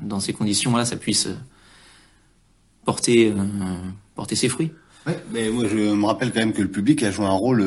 dans 0.00 0.20
ces 0.20 0.32
conditions-là, 0.32 0.84
ça 0.84 0.94
puisse 0.94 1.28
porter 2.84 3.34
porter 4.14 4.36
ses 4.36 4.48
fruits. 4.48 4.70
Ouais, 5.08 5.18
mais 5.32 5.50
moi 5.50 5.64
je 5.68 5.76
me 5.76 6.04
rappelle 6.06 6.32
quand 6.32 6.38
même 6.38 6.52
que 6.52 6.62
le 6.62 6.70
public 6.70 7.02
a 7.02 7.10
joué 7.10 7.26
un 7.26 7.30
rôle 7.30 7.64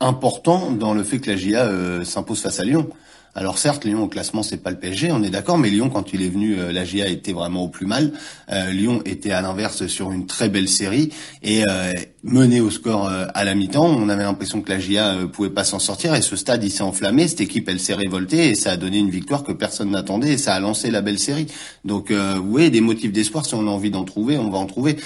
important 0.00 0.70
dans 0.70 0.94
le 0.94 1.02
fait 1.02 1.20
que 1.20 1.30
la 1.30 1.36
GIA 1.36 2.04
s'impose 2.04 2.42
face 2.42 2.58
à 2.60 2.64
Lyon. 2.64 2.88
Alors 3.36 3.58
certes, 3.58 3.84
Lyon 3.84 4.02
au 4.02 4.08
classement 4.08 4.42
c'est 4.42 4.56
pas 4.56 4.70
le 4.70 4.78
PSG, 4.78 5.12
on 5.12 5.22
est 5.22 5.30
d'accord, 5.30 5.56
mais 5.56 5.70
Lyon 5.70 5.88
quand 5.88 6.12
il 6.12 6.22
est 6.22 6.28
venu, 6.28 6.58
euh, 6.58 6.72
la 6.72 6.84
GIA 6.84 7.06
était 7.06 7.32
vraiment 7.32 7.62
au 7.62 7.68
plus 7.68 7.86
mal. 7.86 8.12
Euh, 8.50 8.70
Lyon 8.72 9.02
était 9.04 9.30
à 9.30 9.40
l'inverse 9.40 9.86
sur 9.86 10.10
une 10.10 10.26
très 10.26 10.48
belle 10.48 10.68
série 10.68 11.10
et 11.44 11.62
euh, 11.68 11.92
mené 12.24 12.60
au 12.60 12.70
score 12.70 13.08
à 13.08 13.44
la 13.44 13.54
mi-temps, 13.54 13.86
on 13.86 14.08
avait 14.08 14.24
l'impression 14.24 14.60
que 14.60 14.68
la 14.68 14.80
GIA 14.80 15.14
pouvait 15.32 15.50
pas 15.50 15.64
s'en 15.64 15.78
sortir 15.78 16.14
et 16.14 16.22
ce 16.22 16.34
stade 16.34 16.62
il 16.64 16.70
s'est 16.70 16.82
enflammé, 16.82 17.28
cette 17.28 17.40
équipe 17.40 17.68
elle 17.68 17.78
s'est 17.78 17.94
révoltée 17.94 18.50
et 18.50 18.54
ça 18.54 18.72
a 18.72 18.76
donné 18.76 18.98
une 18.98 19.10
victoire 19.10 19.44
que 19.44 19.52
personne 19.52 19.90
n'attendait 19.90 20.32
et 20.32 20.38
ça 20.38 20.54
a 20.54 20.60
lancé 20.60 20.90
la 20.90 21.00
belle 21.00 21.18
série. 21.18 21.46
Donc 21.84 22.12
oui, 22.44 22.70
des 22.70 22.82
motifs 22.82 23.12
d'espoir 23.12 23.46
si 23.46 23.54
on 23.54 23.66
a 23.66 23.70
envie 23.70 23.90
d'en 23.90 24.04
trouver, 24.04 24.36
on 24.36 24.50
va 24.50 24.58
en 24.58 24.66
trouver. 24.66 24.96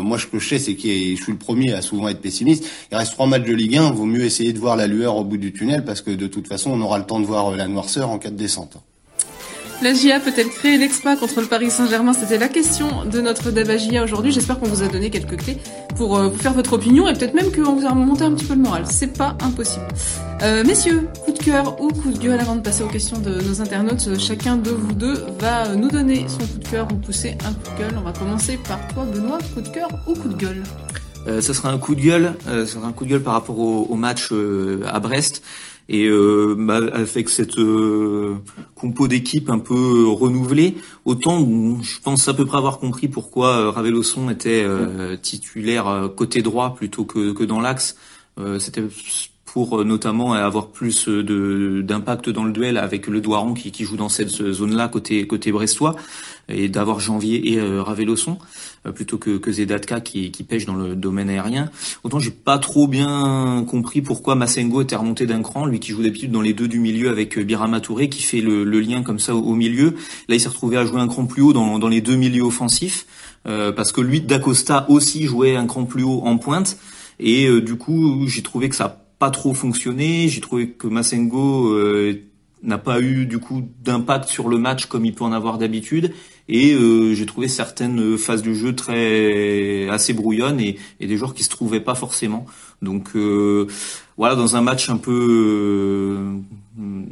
moi 0.00 0.18
ce 0.18 0.26
que 0.26 0.38
je 0.38 0.48
sais 0.48 0.58
c'est 0.58 0.74
que 0.74 0.88
je 0.88 1.22
suis 1.22 1.32
le 1.32 1.38
premier 1.38 1.74
à 1.74 1.82
souvent 1.82 2.08
être 2.08 2.20
pessimiste. 2.20 2.64
Il 2.90 2.96
reste 2.96 3.12
trois 3.12 3.26
matchs 3.26 3.44
de 3.44 3.54
Ligue 3.54 3.76
1, 3.76 3.90
vaut 3.90 4.06
mieux 4.06 4.24
essayer 4.24 4.54
de 4.54 4.58
voir 4.58 4.76
la 4.76 4.86
lueur 4.86 5.16
au 5.16 5.24
bout 5.24 5.36
du 5.36 5.52
tunnel 5.52 5.84
parce 5.84 6.00
que 6.00 6.12
de 6.12 6.26
toute 6.26 6.48
façon 6.48 6.70
on 6.70 6.80
aura 6.80 6.98
le 6.98 7.04
temps 7.04 7.20
de 7.20 7.26
voir 7.26 7.54
la 7.54 7.63
noirceur 7.68 8.10
en 8.10 8.18
cas 8.18 8.30
de 8.30 8.36
descente. 8.36 8.76
La 9.82 9.92
GIA 9.92 10.20
peut-elle 10.20 10.48
créer 10.48 10.78
l'exploit 10.78 11.16
contre 11.16 11.40
le 11.40 11.46
Paris 11.46 11.70
Saint-Germain? 11.70 12.12
C'était 12.12 12.38
la 12.38 12.48
question 12.48 13.04
de 13.04 13.20
notre 13.20 13.50
débat 13.50 13.76
GIA 13.76 14.04
aujourd'hui. 14.04 14.30
J'espère 14.30 14.58
qu'on 14.60 14.68
vous 14.68 14.82
a 14.82 14.88
donné 14.88 15.10
quelques 15.10 15.36
clés 15.36 15.58
pour 15.96 16.16
euh, 16.16 16.28
vous 16.28 16.38
faire 16.38 16.54
votre 16.54 16.74
opinion 16.74 17.08
et 17.08 17.12
peut-être 17.12 17.34
même 17.34 17.50
qu'on 17.52 17.74
vous 17.74 17.84
a 17.84 17.90
remonté 17.90 18.22
un 18.22 18.32
petit 18.32 18.44
peu 18.44 18.54
le 18.54 18.60
moral. 18.60 18.84
C'est 18.88 19.18
pas 19.18 19.36
impossible. 19.42 19.84
Euh, 20.42 20.64
messieurs, 20.64 21.08
coup 21.24 21.32
de 21.32 21.38
cœur 21.38 21.82
ou 21.82 21.88
coup 21.88 22.12
de 22.12 22.18
gueule 22.18 22.40
avant 22.40 22.54
de 22.54 22.60
passer 22.60 22.84
aux 22.84 22.88
questions 22.88 23.18
de 23.18 23.40
nos 23.40 23.60
internautes. 23.60 24.18
Chacun 24.18 24.56
de 24.56 24.70
vous 24.70 24.92
deux 24.92 25.24
va 25.40 25.74
nous 25.74 25.88
donner 25.88 26.24
son 26.28 26.38
coup 26.38 26.58
de 26.60 26.68
cœur 26.68 26.88
ou 26.92 26.96
pousser 26.96 27.36
un 27.44 27.52
coup 27.52 27.74
de 27.76 27.82
gueule. 27.82 27.94
On 27.98 28.02
va 28.02 28.12
commencer 28.12 28.58
par 28.68 28.78
toi, 28.94 29.04
Benoît. 29.04 29.38
Coup 29.54 29.60
de 29.60 29.68
cœur 29.68 29.88
ou 30.06 30.14
coup 30.14 30.28
de 30.28 30.36
gueule? 30.36 30.62
Euh, 31.26 31.40
Ce 31.40 31.52
sera 31.52 31.70
un 31.70 31.78
coup 31.78 31.94
de 31.96 32.00
gueule. 32.00 32.34
Euh, 32.48 32.64
ce 32.64 32.74
sera 32.74 32.86
un 32.86 32.92
coup 32.92 33.04
de 33.04 33.10
gueule 33.10 33.22
par 33.22 33.34
rapport 33.34 33.58
au, 33.58 33.86
au 33.90 33.96
match 33.96 34.30
à 34.86 35.00
Brest. 35.00 35.42
Et 35.88 36.06
euh, 36.06 36.54
bah, 36.58 36.80
avec 36.92 37.28
cette 37.28 37.58
euh, 37.58 38.36
compo 38.74 39.06
d'équipe 39.06 39.50
un 39.50 39.58
peu 39.58 40.06
renouvelée, 40.08 40.76
autant 41.04 41.40
je 41.82 42.00
pense 42.00 42.26
à 42.28 42.34
peu 42.34 42.46
près 42.46 42.56
avoir 42.56 42.78
compris 42.78 43.08
pourquoi 43.08 43.48
euh, 43.58 43.70
Raveloson 43.70 44.30
était 44.30 44.62
euh, 44.64 45.16
titulaire 45.16 46.10
côté 46.16 46.40
droit 46.40 46.74
plutôt 46.74 47.04
que, 47.04 47.32
que 47.32 47.44
dans 47.44 47.60
l'axe. 47.60 47.96
C'était 48.58 48.82
pour 49.54 49.84
notamment 49.84 50.32
avoir 50.32 50.66
plus 50.66 51.06
de 51.06 51.80
d'impact 51.80 52.28
dans 52.28 52.42
le 52.42 52.50
duel 52.50 52.76
avec 52.76 53.06
le 53.06 53.20
Doiron 53.20 53.54
qui, 53.54 53.70
qui 53.70 53.84
joue 53.84 53.96
dans 53.96 54.08
cette 54.08 54.30
zone-là 54.30 54.88
côté 54.88 55.28
côté 55.28 55.52
brestois 55.52 55.94
et 56.48 56.68
d'avoir 56.68 56.98
Janvier 56.98 57.52
et 57.52 57.60
euh, 57.60 57.84
euh, 57.86 58.92
plutôt 58.92 59.16
que, 59.16 59.38
que 59.38 59.52
Zedatka 59.52 60.00
qui, 60.00 60.32
qui 60.32 60.42
pêche 60.42 60.66
dans 60.66 60.74
le 60.74 60.96
domaine 60.96 61.30
aérien. 61.30 61.70
Autant 62.02 62.18
j'ai 62.18 62.32
pas 62.32 62.58
trop 62.58 62.88
bien 62.88 63.64
compris 63.70 64.02
pourquoi 64.02 64.34
Massengo 64.34 64.82
était 64.82 64.96
remonté 64.96 65.24
d'un 65.24 65.40
cran, 65.40 65.66
lui 65.66 65.78
qui 65.78 65.92
joue 65.92 66.02
d'habitude 66.02 66.32
dans 66.32 66.42
les 66.42 66.52
deux 66.52 66.66
du 66.66 66.80
milieu 66.80 67.08
avec 67.08 67.38
euh, 67.38 67.44
Birama 67.44 67.78
Touré 67.78 68.08
qui 68.08 68.22
fait 68.22 68.40
le, 68.40 68.64
lien 68.80 69.04
comme 69.04 69.20
ça 69.20 69.36
au, 69.36 69.54
milieu. 69.54 69.94
Là 70.28 70.34
il 70.34 70.40
s'est 70.40 70.48
retrouvé 70.48 70.78
à 70.78 70.84
jouer 70.84 71.00
un 71.00 71.06
cran 71.06 71.26
plus 71.26 71.42
haut 71.42 71.52
dans, 71.52 71.78
dans 71.78 71.86
les 71.86 72.00
deux 72.00 72.16
milieux 72.16 72.42
offensifs 72.42 73.06
parce 73.44 73.92
que 73.92 74.00
lui 74.00 74.20
d'Acosta 74.20 74.86
aussi 74.88 75.26
jouait 75.26 75.54
un 75.54 75.66
cran 75.66 75.84
plus 75.84 76.02
haut 76.02 76.22
en 76.24 76.38
pointe 76.38 76.78
et 77.20 77.60
du 77.60 77.76
coup 77.76 78.26
j'ai 78.26 78.42
trouvé 78.42 78.70
que 78.70 78.74
ça 78.74 79.03
trop 79.30 79.54
fonctionné. 79.54 80.28
J'ai 80.28 80.40
trouvé 80.40 80.70
que 80.70 80.86
Massengo 80.86 81.74
n'a 82.64 82.78
pas 82.78 83.00
eu 83.00 83.26
du 83.26 83.38
coup 83.38 83.62
d'impact 83.82 84.28
sur 84.28 84.48
le 84.48 84.58
match 84.58 84.86
comme 84.86 85.04
il 85.04 85.14
peut 85.14 85.24
en 85.24 85.32
avoir 85.32 85.58
d'habitude 85.58 86.12
et 86.48 86.74
euh, 86.74 87.14
j'ai 87.14 87.26
trouvé 87.26 87.48
certaines 87.48 88.18
phases 88.18 88.42
du 88.42 88.54
jeu 88.54 88.74
très 88.74 89.88
assez 89.88 90.12
brouillonnes 90.12 90.60
et, 90.60 90.78
des 91.00 91.16
joueurs 91.16 91.34
qui 91.34 91.42
se 91.42 91.50
trouvaient 91.50 91.80
pas 91.80 91.94
forcément. 91.94 92.46
Donc 92.82 93.10
euh, 93.16 93.66
voilà, 94.16 94.34
dans 94.34 94.56
un 94.56 94.60
match 94.60 94.90
un 94.90 94.96
peu 94.96 96.38
euh, 96.78 97.04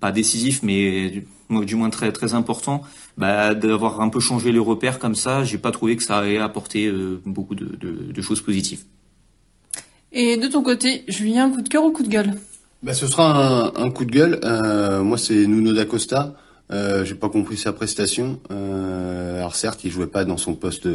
pas 0.00 0.12
décisif, 0.12 0.62
mais 0.62 1.24
du, 1.50 1.74
moins 1.76 1.90
très 1.90 2.10
très 2.12 2.34
important, 2.34 2.82
bah, 3.16 3.54
d'avoir 3.54 4.00
un 4.00 4.08
peu 4.08 4.20
changé 4.20 4.50
les 4.50 4.58
repères 4.58 4.98
comme 4.98 5.14
ça, 5.14 5.44
j'ai 5.44 5.58
pas 5.58 5.70
trouvé 5.70 5.96
que 5.96 6.02
ça 6.02 6.28
ait 6.28 6.38
apporté 6.38 6.90
beaucoup 7.24 7.54
de, 7.54 7.76
de, 7.76 8.12
de, 8.12 8.22
choses 8.22 8.40
positives. 8.40 8.84
Et 10.12 10.36
de 10.36 10.48
ton 10.48 10.62
côté, 10.62 11.04
Julien, 11.08 11.50
coup 11.50 11.62
de 11.62 11.68
cœur 11.68 11.84
ou 11.84 11.92
coup 11.92 12.02
de 12.02 12.08
gueule? 12.08 12.32
Bah, 12.82 12.94
ce 12.94 13.06
sera 13.06 13.72
un, 13.78 13.90
coup 13.90 14.04
de 14.04 14.10
gueule. 14.10 14.40
moi, 15.02 15.18
c'est 15.18 15.46
Nuno 15.46 15.72
D'Acosta. 15.72 16.34
Euh, 16.72 17.04
j'ai 17.04 17.14
pas 17.14 17.28
compris 17.28 17.56
sa 17.56 17.72
prestation. 17.72 18.40
Euh, 18.50 19.38
alors 19.38 19.56
certes, 19.56 19.84
il 19.84 19.90
jouait 19.90 20.06
pas 20.06 20.24
dans 20.24 20.36
son 20.36 20.54
poste, 20.54 20.86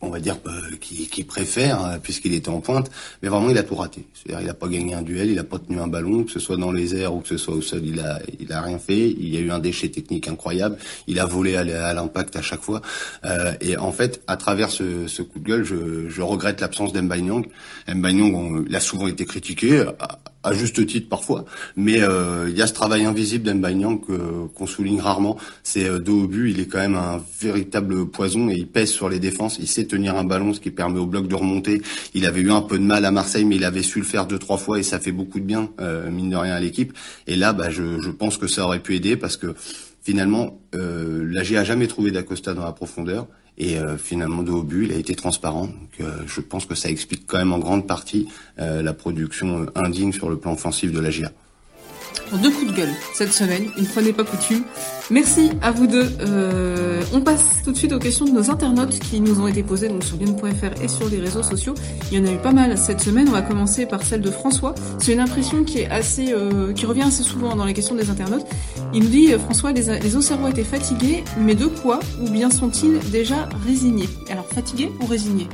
on 0.00 0.10
va 0.10 0.20
dire, 0.20 0.36
euh, 0.46 0.76
qui, 0.80 1.24
préfère, 1.24 1.84
hein, 1.84 1.98
puisqu'il 2.00 2.34
était 2.34 2.48
en 2.48 2.60
pointe, 2.60 2.90
mais 3.22 3.28
vraiment 3.28 3.50
il 3.50 3.58
a 3.58 3.62
tout 3.62 3.74
raté. 3.74 4.04
C'est-à-dire, 4.14 4.46
il 4.46 4.50
a 4.50 4.54
pas 4.54 4.68
gagné 4.68 4.94
un 4.94 5.02
duel, 5.02 5.30
il 5.30 5.38
a 5.38 5.44
pas 5.44 5.58
tenu 5.58 5.80
un 5.80 5.88
ballon, 5.88 6.24
que 6.24 6.30
ce 6.30 6.38
soit 6.38 6.56
dans 6.56 6.70
les 6.70 6.94
airs 6.94 7.14
ou 7.14 7.20
que 7.20 7.28
ce 7.28 7.36
soit 7.36 7.54
au 7.54 7.60
sol, 7.60 7.82
il 7.84 8.00
a, 8.00 8.60
rien 8.60 8.78
fait. 8.78 9.10
Il 9.10 9.28
y 9.28 9.36
a 9.36 9.40
eu 9.40 9.50
un 9.50 9.58
déchet 9.58 9.88
technique 9.88 10.28
incroyable. 10.28 10.78
Il 11.06 11.18
a 11.18 11.26
volé 11.26 11.56
à, 11.56 11.92
l'impact 11.92 12.36
à 12.36 12.42
chaque 12.42 12.60
fois. 12.60 12.80
Euh, 13.24 13.52
et 13.60 13.76
en 13.76 13.92
fait, 13.92 14.22
à 14.26 14.36
travers 14.36 14.70
ce, 14.70 15.22
coup 15.22 15.40
de 15.40 15.44
gueule, 15.44 15.64
je, 15.64 16.22
regrette 16.22 16.60
l'absence 16.60 16.92
d'Mbanyang. 16.92 17.46
Mbanyang, 17.92 18.66
il 18.68 18.76
a 18.76 18.80
souvent 18.80 19.08
été 19.08 19.24
critiqué 19.24 19.84
juste 20.52 20.86
titre 20.86 21.08
parfois, 21.08 21.44
mais 21.76 22.00
euh, 22.00 22.48
il 22.48 22.56
y 22.56 22.62
a 22.62 22.66
ce 22.66 22.72
travail 22.72 23.04
invisible 23.04 23.44
d'Enbanyang 23.44 24.00
qu'on 24.54 24.66
souligne 24.66 25.00
rarement. 25.00 25.36
C'est 25.62 25.84
euh, 25.84 25.98
dos 25.98 26.22
au 26.22 26.26
but, 26.28 26.50
il 26.50 26.60
est 26.60 26.66
quand 26.66 26.78
même 26.78 26.94
un 26.94 27.20
véritable 27.40 28.06
poison 28.06 28.48
et 28.48 28.54
il 28.54 28.66
pèse 28.66 28.90
sur 28.90 29.08
les 29.08 29.18
défenses. 29.18 29.58
Il 29.58 29.68
sait 29.68 29.84
tenir 29.84 30.16
un 30.16 30.24
ballon, 30.24 30.54
ce 30.54 30.60
qui 30.60 30.70
permet 30.70 30.98
au 30.98 31.06
bloc 31.06 31.28
de 31.28 31.34
remonter. 31.34 31.82
Il 32.14 32.24
avait 32.26 32.40
eu 32.40 32.50
un 32.50 32.62
peu 32.62 32.78
de 32.78 32.84
mal 32.84 33.04
à 33.04 33.10
Marseille, 33.10 33.44
mais 33.44 33.56
il 33.56 33.64
avait 33.64 33.82
su 33.82 33.98
le 33.98 34.04
faire 34.04 34.26
deux 34.26 34.38
trois 34.38 34.58
fois 34.58 34.78
et 34.78 34.82
ça 34.82 34.98
fait 34.98 35.12
beaucoup 35.12 35.40
de 35.40 35.44
bien, 35.44 35.70
euh, 35.80 36.10
mine 36.10 36.30
de 36.30 36.36
rien, 36.36 36.54
à 36.54 36.60
l'équipe. 36.60 36.92
Et 37.26 37.36
là, 37.36 37.52
bah, 37.52 37.70
je, 37.70 38.10
pense 38.10 38.38
que 38.38 38.46
ça 38.46 38.64
aurait 38.64 38.80
pu 38.80 38.96
aider 38.96 39.16
parce 39.16 39.36
que 39.36 39.54
finalement, 40.02 40.60
euh, 40.74 41.26
la 41.30 41.40
a 41.40 41.64
jamais 41.64 41.86
trouvé 41.86 42.10
d'Acosta 42.10 42.54
dans 42.54 42.64
la 42.64 42.72
profondeur 42.72 43.26
et 43.58 43.76
euh, 43.76 43.98
finalement, 43.98 44.42
de 44.42 44.52
haut 44.52 44.62
but, 44.62 44.84
il 44.84 44.92
a 44.92 44.96
été 44.96 45.14
transparent. 45.14 45.68
Euh, 46.00 46.22
je 46.26 46.40
pense 46.40 46.64
que 46.64 46.76
ça 46.76 46.88
explique 46.88 47.26
quand 47.26 47.38
même 47.38 47.52
en 47.52 47.58
grande 47.58 47.86
partie 47.86 48.28
euh, 48.60 48.82
la 48.82 48.94
production 48.94 49.66
indigne 49.74 50.12
sur 50.12 50.30
le 50.30 50.38
plan 50.38 50.52
offensif 50.52 50.92
de 50.92 51.00
la 51.00 51.10
GIA 51.10 51.32
deux 52.36 52.50
coups 52.50 52.72
de 52.72 52.76
gueule 52.76 52.94
cette 53.14 53.32
semaine, 53.32 53.66
une 53.76 53.86
fois 53.86 54.02
n'est 54.02 54.12
pas 54.12 54.24
coutume. 54.24 54.62
Merci 55.10 55.50
à 55.62 55.70
vous 55.70 55.86
deux. 55.86 56.12
Euh, 56.20 57.02
on 57.12 57.20
passe 57.22 57.44
tout 57.64 57.72
de 57.72 57.76
suite 57.76 57.92
aux 57.92 57.98
questions 57.98 58.26
de 58.26 58.32
nos 58.32 58.50
internautes 58.50 58.98
qui 58.98 59.20
nous 59.20 59.40
ont 59.40 59.46
été 59.46 59.62
posées 59.62 59.88
donc 59.88 60.04
sur 60.04 60.16
lyon.fr 60.18 60.82
et 60.82 60.88
sur 60.88 61.08
les 61.08 61.18
réseaux 61.18 61.42
sociaux. 61.42 61.74
Il 62.10 62.18
y 62.18 62.20
en 62.20 62.26
a 62.26 62.32
eu 62.32 62.38
pas 62.38 62.52
mal 62.52 62.76
cette 62.76 63.00
semaine. 63.00 63.28
On 63.28 63.32
va 63.32 63.42
commencer 63.42 63.86
par 63.86 64.02
celle 64.02 64.20
de 64.20 64.30
François. 64.30 64.74
C'est 64.98 65.12
une 65.12 65.20
impression 65.20 65.64
qui 65.64 65.86
euh, 65.86 66.72
revient 66.86 67.02
assez 67.02 67.22
souvent 67.22 67.56
dans 67.56 67.64
les 67.64 67.74
questions 67.74 67.94
des 67.94 68.10
internautes. 68.10 68.46
Il 68.92 69.04
nous 69.04 69.08
dit 69.08 69.32
euh, 69.32 69.38
François, 69.38 69.72
les, 69.72 69.98
les 69.98 70.16
Auxerrois 70.16 70.50
étaient 70.50 70.64
fatigués, 70.64 71.24
mais 71.38 71.54
de 71.54 71.66
quoi 71.66 72.00
Ou 72.20 72.28
bien 72.28 72.50
sont-ils 72.50 72.98
déjà 73.10 73.48
résignés? 73.66 74.08
Alors 74.30 74.46
fatigués 74.46 74.90
ou 75.00 75.06
résignés? 75.06 75.48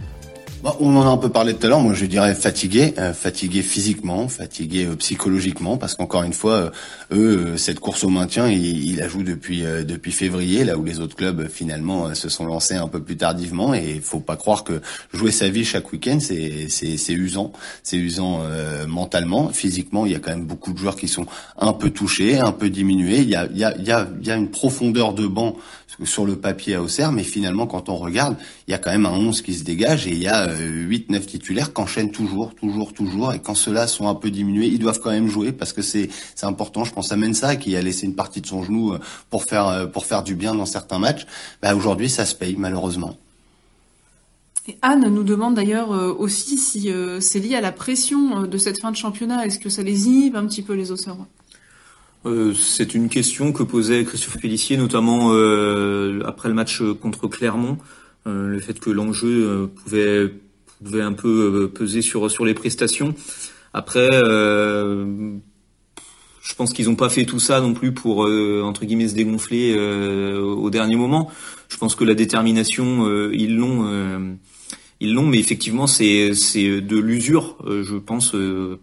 Bah, 0.65 0.75
on 0.81 0.97
en 0.97 1.03
a 1.03 1.11
un 1.11 1.19
peu 1.19 1.29
parlé 1.29 1.53
tout 1.53 1.67
à 1.67 1.69
l'heure. 1.69 1.81
Moi, 1.81 1.93
je 1.93 2.07
dirais 2.07 2.35
fatigué, 2.35 2.95
euh, 2.97 3.13
fatigué 3.13 3.61
physiquement, 3.61 4.29
fatigué 4.29 4.87
euh, 4.87 4.97
psychologiquement, 4.97 5.77
parce 5.77 5.95
qu'encore 5.95 6.23
une 6.23 6.33
fois, 6.33 6.73
euh, 7.13 7.51
eux, 7.53 7.57
cette 7.59 7.81
course 7.81 8.03
au 8.03 8.09
maintien, 8.09 8.49
ils, 8.49 8.97
la 8.97 9.07
jouent 9.07 9.25
depuis 9.25 9.63
depuis 9.63 10.11
février, 10.11 10.65
là 10.65 10.79
où 10.79 10.85
les 10.85 11.01
autres 11.01 11.17
clubs 11.17 11.49
finalement 11.51 12.15
se 12.15 12.31
sont 12.31 12.47
lancés 12.47 12.77
un 12.77 12.89
peu 12.89 13.03
plus 13.03 13.19
tardivement. 13.19 13.75
Et 13.75 14.01
faut 14.03 14.21
pas 14.21 14.37
croire 14.37 14.65
que 14.65 14.81
jouer 15.13 15.33
sa 15.33 15.51
vie 15.51 15.67
chaque 15.67 15.93
week-end, 15.93 16.17
c'est 16.19 16.69
c'est 16.71 16.97
c'est 16.97 17.13
usant, 17.13 17.53
c'est 17.83 17.99
usant 17.99 18.41
mentalement, 18.89 19.51
physiquement. 19.51 20.07
Il 20.07 20.13
y 20.13 20.15
a 20.15 20.19
quand 20.19 20.31
même 20.31 20.47
beaucoup 20.47 20.73
de 20.73 20.79
joueurs 20.79 20.97
qui 20.97 21.09
sont 21.09 21.27
un 21.59 21.75
peu 21.75 21.91
touchés, 21.91 22.39
un 22.39 22.53
peu 22.53 22.71
diminués. 22.71 23.19
Il 23.19 23.29
y 23.29 23.37
a 23.37 23.47
il 23.51 23.59
y 23.59 23.65
a 23.65 23.77
il 23.77 23.85
y 23.85 23.93
a, 23.93 24.09
il 24.19 24.27
y 24.27 24.31
a 24.31 24.37
une 24.37 24.51
profondeur 24.51 25.13
de 25.13 25.27
banc 25.27 25.57
sur 26.03 26.25
le 26.25 26.37
papier 26.37 26.75
à 26.75 26.83
Auxerre, 26.83 27.13
mais 27.13 27.23
finalement, 27.23 27.67
quand 27.67 27.89
on 27.89 27.97
regarde, 27.97 28.37
il 28.67 28.73
y 28.73 28.75
a 28.75 28.79
quand 28.79 28.91
même 28.91 29.07
un 29.07 29.13
11 29.13 29.43
qui 29.43 29.55
se 29.55 29.65
dégage 29.65 30.07
et 30.07 30.13
il 30.13 30.23
y 30.23 30.27
a 30.27 30.49
8-9 30.55 31.27
titulaires 31.27 31.73
qu'enchaînent 31.73 32.11
toujours, 32.11 32.55
toujours, 32.55 32.93
toujours. 32.93 33.33
Et 33.33 33.41
quand 33.41 33.55
ceux-là 33.55 33.87
sont 33.87 34.09
un 34.09 34.15
peu 34.15 34.31
diminués, 34.31 34.67
ils 34.67 34.79
doivent 34.79 35.01
quand 35.01 35.11
même 35.11 35.29
jouer 35.29 35.53
parce 35.53 35.73
que 35.73 35.83
c'est 35.83 36.09
c'est 36.35 36.47
important. 36.47 36.85
Je 36.85 36.93
pense 36.93 37.13
à 37.13 37.17
Mensa 37.17 37.57
qui 37.57 37.77
a 37.77 37.83
laissé 37.83 38.07
une 38.07 38.15
partie 38.15 38.41
de 38.41 38.47
son 38.47 38.63
genou 38.63 38.93
euh, 38.93 38.99
pour 39.31 39.45
faire 39.45 39.69
euh, 39.69 39.87
pour 39.87 40.07
faire 40.07 40.23
du 40.23 40.35
bien 40.35 40.55
dans 40.55 40.67
certains 40.67 40.99
matchs. 40.99 41.27
Bah, 41.63 41.75
aujourd'hui, 41.75 42.09
ça 42.09 42.25
se 42.25 42.35
paye 42.35 42.57
malheureusement. 42.59 43.17
Et 44.67 44.77
Anne 44.81 45.09
nous 45.09 45.25
demande 45.25 45.55
d'ailleurs 45.55 45.93
euh, 45.93 46.13
aussi 46.13 46.57
si 46.57 46.91
c'est 47.21 47.39
lié 47.39 47.55
à 47.55 47.61
la 47.61 47.73
pression 47.73 48.47
de 48.47 48.59
cette 48.59 48.81
fin 48.81 48.91
de 48.91 48.97
championnat. 48.97 49.47
Est-ce 49.47 49.59
que 49.59 49.69
ça 49.69 49.83
les 49.83 50.07
inhibe 50.07 50.37
un 50.37 50.47
petit 50.47 50.63
peu 50.63 50.75
les 50.75 50.91
Auxerrois? 50.91 51.27
C'est 52.59 52.95
une 52.95 53.11
question 53.11 53.53
que 53.53 53.63
posait 53.63 54.03
Christophe 54.05 54.39
Pellissier, 54.41 54.79
notamment 54.79 55.29
après 56.25 56.49
le 56.49 56.55
match 56.55 56.81
contre 57.03 57.29
Clermont, 57.29 57.77
le 58.25 58.59
fait 58.61 58.81
que 58.81 58.89
l'enjeu 58.89 59.71
pouvait 59.77 60.33
pouvait 60.85 61.03
un 61.03 61.13
peu 61.13 61.29
euh, 61.29 61.69
peser 61.69 62.03
sur 62.03 62.31
sur 62.31 62.45
les 62.45 62.55
prestations. 62.55 63.15
Après, 63.73 64.09
euh, 64.13 65.37
je 66.43 66.55
pense 66.55 66.73
qu'ils 66.73 66.87
n'ont 66.87 66.95
pas 66.95 67.09
fait 67.09 67.25
tout 67.25 67.41
ça 67.41 67.61
non 67.61 67.75
plus 67.75 67.93
pour 67.93 68.25
euh, 68.25 68.63
entre 68.65 68.85
guillemets 68.85 69.09
se 69.09 69.15
dégonfler 69.15 69.75
au 69.77 70.71
dernier 70.71 70.97
moment. 70.97 71.31
Je 71.69 71.77
pense 71.79 71.95
que 71.95 72.05
la 72.05 72.15
détermination, 72.15 73.09
ils 73.33 73.57
l'ont 73.57 74.37
ils 75.01 75.13
l'ont, 75.13 75.27
mais 75.27 75.39
effectivement, 75.39 75.87
c'est 75.87 76.35
c'est 76.35 76.81
de 76.81 76.99
l'usure, 76.99 77.57
je 77.67 77.97
pense, 77.97 78.37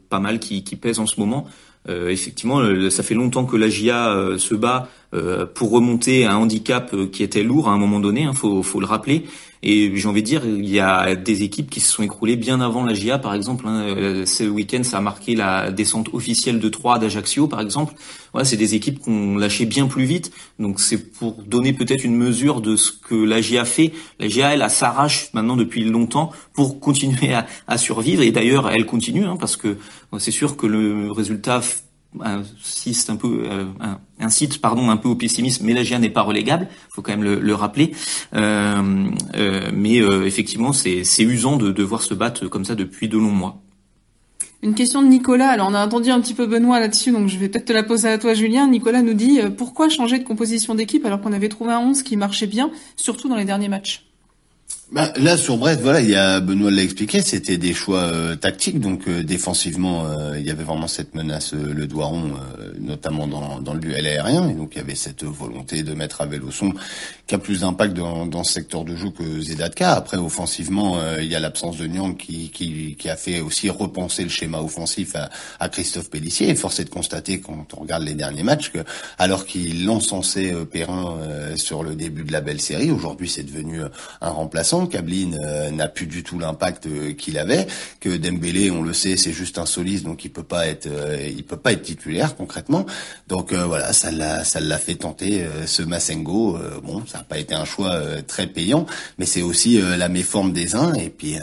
pas 0.10 0.20
mal 0.20 0.40
qui, 0.40 0.64
qui 0.64 0.76
pèse 0.76 1.00
en 1.00 1.06
ce 1.06 1.20
moment. 1.20 1.48
Effectivement, 1.88 2.62
ça 2.90 3.04
fait 3.04 3.16
longtemps 3.16 3.46
que 3.46 3.56
la 3.56 3.70
GIA 3.70 4.36
se 4.38 4.56
bat 4.56 4.90
euh, 5.14 5.46
pour 5.46 5.72
remonter 5.72 6.26
un 6.26 6.38
handicap 6.38 6.96
qui 7.12 7.24
était 7.24 7.44
lourd 7.44 7.70
à 7.70 7.72
un 7.72 7.78
moment 7.78 8.00
donné, 8.00 8.24
hein, 8.24 8.34
faut, 8.34 8.64
faut 8.64 8.80
le 8.80 8.86
rappeler. 8.86 9.26
Et 9.64 9.92
j'ai 9.96 10.08
envie 10.08 10.24
de 10.24 10.28
dire, 10.28 10.44
il 10.44 10.68
y 10.68 10.80
a 10.80 11.14
des 11.14 11.44
équipes 11.44 11.70
qui 11.70 11.82
se 11.82 11.94
sont 11.94 12.02
écroulées 12.02 12.36
bien 12.36 12.62
avant 12.62 12.84
la 12.84 12.96
GIA, 12.96 13.20
par 13.20 13.36
exemple. 13.36 13.68
Hein, 13.68 14.24
ce 14.26 14.44
week-end, 14.44 14.82
ça 14.84 14.98
a 14.98 15.02
marqué 15.02 15.36
la 15.36 15.72
descente 15.72 16.10
officielle 16.14 16.60
de 16.60 16.68
3 16.68 16.98
d'Ajaccio, 16.98 17.48
par 17.48 17.62
exemple. 17.62 17.94
Voilà, 18.34 18.46
c'est 18.46 18.58
des 18.58 18.74
équipes 18.74 19.04
qui 19.04 19.10
ont 19.10 19.38
lâché 19.38 19.66
bien 19.66 19.88
plus 19.88 20.06
vite. 20.06 20.32
Donc 20.58 20.80
c'est 20.80 20.98
pour 20.98 21.34
donner 21.44 21.74
peut-être 21.74 22.04
une 22.04 22.16
mesure 22.16 22.62
de 22.62 22.76
ce 22.76 22.92
que 22.92 23.14
la 23.14 23.40
GIA 23.40 23.66
fait. 23.66 23.94
La 24.20 24.28
GIA, 24.28 24.54
elle, 24.56 24.68
s'arrache 24.70 25.32
maintenant 25.34 25.58
depuis 25.58 25.84
longtemps 25.84 26.32
pour 26.54 26.80
continuer 26.80 27.34
à, 27.34 27.46
à 27.68 27.78
survivre. 27.78 28.24
Et 28.24 28.32
d'ailleurs, 28.32 28.72
elle 28.72 28.88
continue, 28.88 29.26
hein, 29.26 29.38
parce 29.40 29.58
que 29.58 29.78
c'est 30.18 30.32
sûr 30.32 30.58
que 30.58 30.66
le 30.66 31.12
résultat 31.12 31.62
insiste 32.20 33.10
un 33.10 33.16
peu, 33.16 33.44
euh, 33.46 33.66
incite 34.20 34.60
pardon 34.60 34.90
un 34.90 34.98
peu 34.98 35.10
au 35.10 35.16
pessimisme, 35.16 35.66
mais 35.66 35.74
la 35.74 35.84
GIA 35.84 36.00
n'est 36.00 36.10
pas 36.10 36.22
relégable, 36.22 36.68
faut 36.94 37.02
quand 37.02 37.12
même 37.12 37.24
le, 37.24 37.40
le 37.40 37.56
rappeler. 37.56 37.94
Euh, 38.36 39.08
euh, 39.36 39.72
mais 39.74 39.96
effectivement, 39.96 40.74
c'est 40.74 41.24
usant 41.24 41.58
de 41.58 41.72
devoir 41.72 42.02
se 42.02 42.14
battre 42.14 42.48
comme 42.48 42.66
ça 42.66 42.76
depuis 42.76 43.08
de 43.08 43.18
longs 43.18 43.32
mois. 43.32 43.62
Une 44.64 44.76
question 44.76 45.02
de 45.02 45.08
Nicolas. 45.08 45.50
Alors 45.50 45.70
on 45.72 45.74
a 45.74 45.84
entendu 45.84 46.12
un 46.12 46.22
petit 46.22 46.36
peu 46.36 46.46
Benoît 46.46 46.80
là-dessus, 46.80 47.12
donc 47.12 47.28
je 47.30 47.38
vais 47.38 47.50
peut-être 47.50 47.66
te 47.66 47.74
la 47.74 47.82
poser 47.82 48.10
à 48.10 48.20
toi, 48.20 48.36
Julien. 48.36 48.68
Nicolas 48.68 49.02
nous 49.02 49.16
dit 49.16 49.40
pourquoi 49.58 49.90
changer 49.90 50.20
de 50.20 50.24
composition 50.24 50.76
d'équipe 50.76 51.04
alors 51.04 51.20
qu'on 51.20 51.34
avait 51.34 51.50
trouvé 51.50 51.72
un 51.72 51.80
11 51.80 52.04
qui 52.04 52.16
marchait 52.16 52.46
bien, 52.46 52.70
surtout 52.96 53.28
dans 53.28 53.38
les 53.38 53.46
derniers 53.46 53.70
matchs? 53.70 54.06
Bah, 54.92 55.14
là 55.16 55.38
sur 55.38 55.56
Brest, 55.56 55.80
voilà, 55.80 56.02
il 56.02 56.10
y 56.10 56.18
a 56.18 56.42
Benoît 56.42 56.70
l'a 56.70 56.84
expliqué, 56.84 57.22
c'était 57.22 57.58
des 57.58 57.74
choix 57.74 58.02
euh, 58.02 58.36
tactiques, 58.36 58.82
donc 58.82 59.08
euh, 59.08 59.24
défensivement, 59.24 60.06
euh, 60.06 60.38
il 60.38 60.46
y 60.46 60.50
avait 60.50 60.66
vraiment 60.66 60.90
cette 60.90 61.16
menace 61.16 61.54
le 61.54 61.88
doigt 61.88 62.08
rond, 62.08 62.32
notamment 62.78 63.26
dans, 63.26 63.62
dans 63.62 63.74
le 63.74 63.80
duel 63.80 64.06
aérien, 64.06 64.50
et 64.50 64.54
donc 64.54 64.74
il 64.74 64.80
y 64.80 64.82
avait 64.82 64.96
cette 64.96 65.24
volonté 65.24 65.84
de 65.84 65.94
mettre 65.94 66.20
à 66.20 66.28
son 66.52 66.74
qui 67.26 67.36
a 67.36 67.38
plus 67.38 67.62
d'impact 67.62 67.94
dans, 67.94 68.44
ce 68.44 68.52
secteur 68.52 68.84
de 68.84 68.98
jeu 68.98 69.12
que 69.12 69.40
Zedatka. 69.40 69.94
Après, 69.94 70.18
offensivement, 70.18 70.98
il 71.18 71.28
y 71.28 71.36
a 71.36 71.40
l'absence 71.40 71.78
de 71.78 71.88
Nyang 71.88 72.18
qui, 72.18 72.98
a 73.06 73.16
fait 73.16 73.40
aussi 73.40 73.70
repenser 73.70 74.24
le 74.24 74.30
schéma 74.30 74.60
offensif 74.60 75.16
à, 75.16 75.30
à 75.62 75.70
Christophe 75.70 76.10
Pellissier. 76.10 76.50
Et 76.50 76.56
force 76.56 76.82
est 76.82 76.86
de 76.86 76.90
constater 76.90 77.40
quand 77.40 77.68
on 77.78 77.82
regarde 77.82 78.04
les 78.04 78.16
derniers 78.16 78.44
matchs 78.44 78.72
que, 78.72 78.80
alors 79.18 79.46
qu'il 79.46 79.90
encensait 79.90 80.54
Perrin 80.70 81.18
sur 81.56 81.84
le 81.84 81.96
début 81.96 82.24
de 82.24 82.34
la 82.34 82.42
belle 82.42 82.60
série, 82.60 82.92
aujourd'hui 82.92 83.30
c'est 83.30 83.44
devenu 83.44 83.80
un 84.20 84.30
remplaçant 84.30 84.81
Kablin 84.88 85.34
euh, 85.34 85.72
n'a 85.72 85.88
plus 85.88 86.08
du 86.08 86.24
tout 86.24 86.40
l'impact 86.40 86.86
euh, 86.88 87.14
qu'il 87.14 87.38
avait. 87.38 87.68
Que 88.00 88.16
Dembélé, 88.18 88.72
on 88.72 88.82
le 88.82 88.94
sait, 88.94 89.18
c'est 89.18 89.34
juste 89.34 89.58
un 89.58 89.66
soliste, 89.66 90.04
donc 90.04 90.26
il 90.26 90.30
peut 90.30 90.44
pas 90.44 90.68
être, 90.68 90.88
euh, 90.88 91.30
il 91.30 91.44
peut 91.44 91.58
pas 91.58 91.74
être 91.74 91.82
titulaire 91.82 92.36
concrètement. 92.36 92.86
Donc 93.28 93.54
voilà, 93.54 93.94
ça 93.94 94.12
l'a, 94.12 94.44
ça 94.44 94.60
l'a 94.60 94.78
fait 94.78 94.96
tenter 94.96 95.46
ce 95.66 95.84
Massengo. 95.84 96.58
bon, 96.84 97.04
ça 97.06 97.20
n'a 97.20 97.24
pas 97.24 97.38
été 97.38 97.54
un 97.54 97.66
choix 97.66 98.02
très 98.28 98.48
payant, 98.48 98.86
mais 99.18 99.26
c'est 99.26 99.42
aussi 99.42 99.80
la 99.80 100.10
méforme 100.10 100.52
des 100.52 100.76
uns. 100.76 100.94
Et 100.94 101.10
puis 101.10 101.36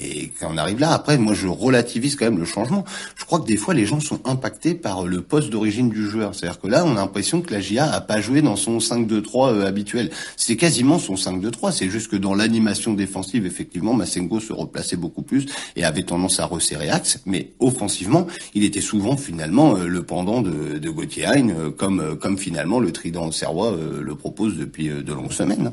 et 0.00 0.30
quand 0.38 0.50
on 0.52 0.56
arrive 0.56 0.78
là, 0.78 0.92
après, 0.92 1.18
moi 1.18 1.34
je 1.34 1.48
relativise 1.48 2.16
quand 2.16 2.26
même 2.26 2.38
le 2.38 2.44
changement. 2.44 2.84
Je 3.16 3.24
crois 3.24 3.40
que 3.40 3.46
des 3.46 3.56
fois 3.56 3.74
les 3.74 3.86
gens 3.86 4.00
sont 4.00 4.20
impactés 4.26 4.74
par 4.74 5.06
le 5.06 5.22
poste 5.22 5.50
d'origine 5.50 5.88
du 5.88 6.08
joueur. 6.08 6.34
C'est-à-dire 6.34 6.60
que 6.60 6.68
là, 6.68 6.84
on 6.84 6.92
a 6.92 7.00
l'impression 7.00 7.40
que 7.40 7.52
la 7.52 7.60
GIA 7.60 7.90
a 7.90 8.00
pas 8.00 8.20
joué 8.20 8.42
dans 8.42 8.56
son 8.56 8.78
5-2-3 8.78 9.64
habituel. 9.64 10.10
C'est 10.36 10.56
quasiment 10.56 10.98
son 10.98 11.14
5-2-3. 11.14 11.72
C'est 11.72 11.90
juste 11.90 12.10
que 12.10 12.16
dans 12.16 12.34
l'animation 12.34 12.73
défensive, 12.94 13.46
effectivement, 13.46 13.94
Massengo 13.94 14.40
se 14.40 14.52
replaçait 14.52 14.96
beaucoup 14.96 15.22
plus 15.22 15.46
et 15.76 15.84
avait 15.84 16.02
tendance 16.02 16.40
à 16.40 16.46
resserrer 16.46 16.90
axe. 16.90 17.20
Mais 17.26 17.50
offensivement, 17.60 18.26
il 18.54 18.64
était 18.64 18.80
souvent 18.80 19.16
finalement 19.16 19.76
euh, 19.76 19.86
le 19.86 20.02
pendant 20.02 20.42
de, 20.42 20.78
de 20.78 20.90
Gauthier 20.90 21.24
Hein, 21.26 21.72
comme, 21.76 22.00
euh, 22.00 22.14
comme 22.14 22.38
finalement 22.38 22.80
le 22.80 22.92
trident 22.92 23.30
serrois 23.30 23.74
le 23.76 24.14
propose 24.14 24.56
depuis 24.56 24.88
de 24.88 25.12
longues 25.12 25.32
semaines. 25.32 25.72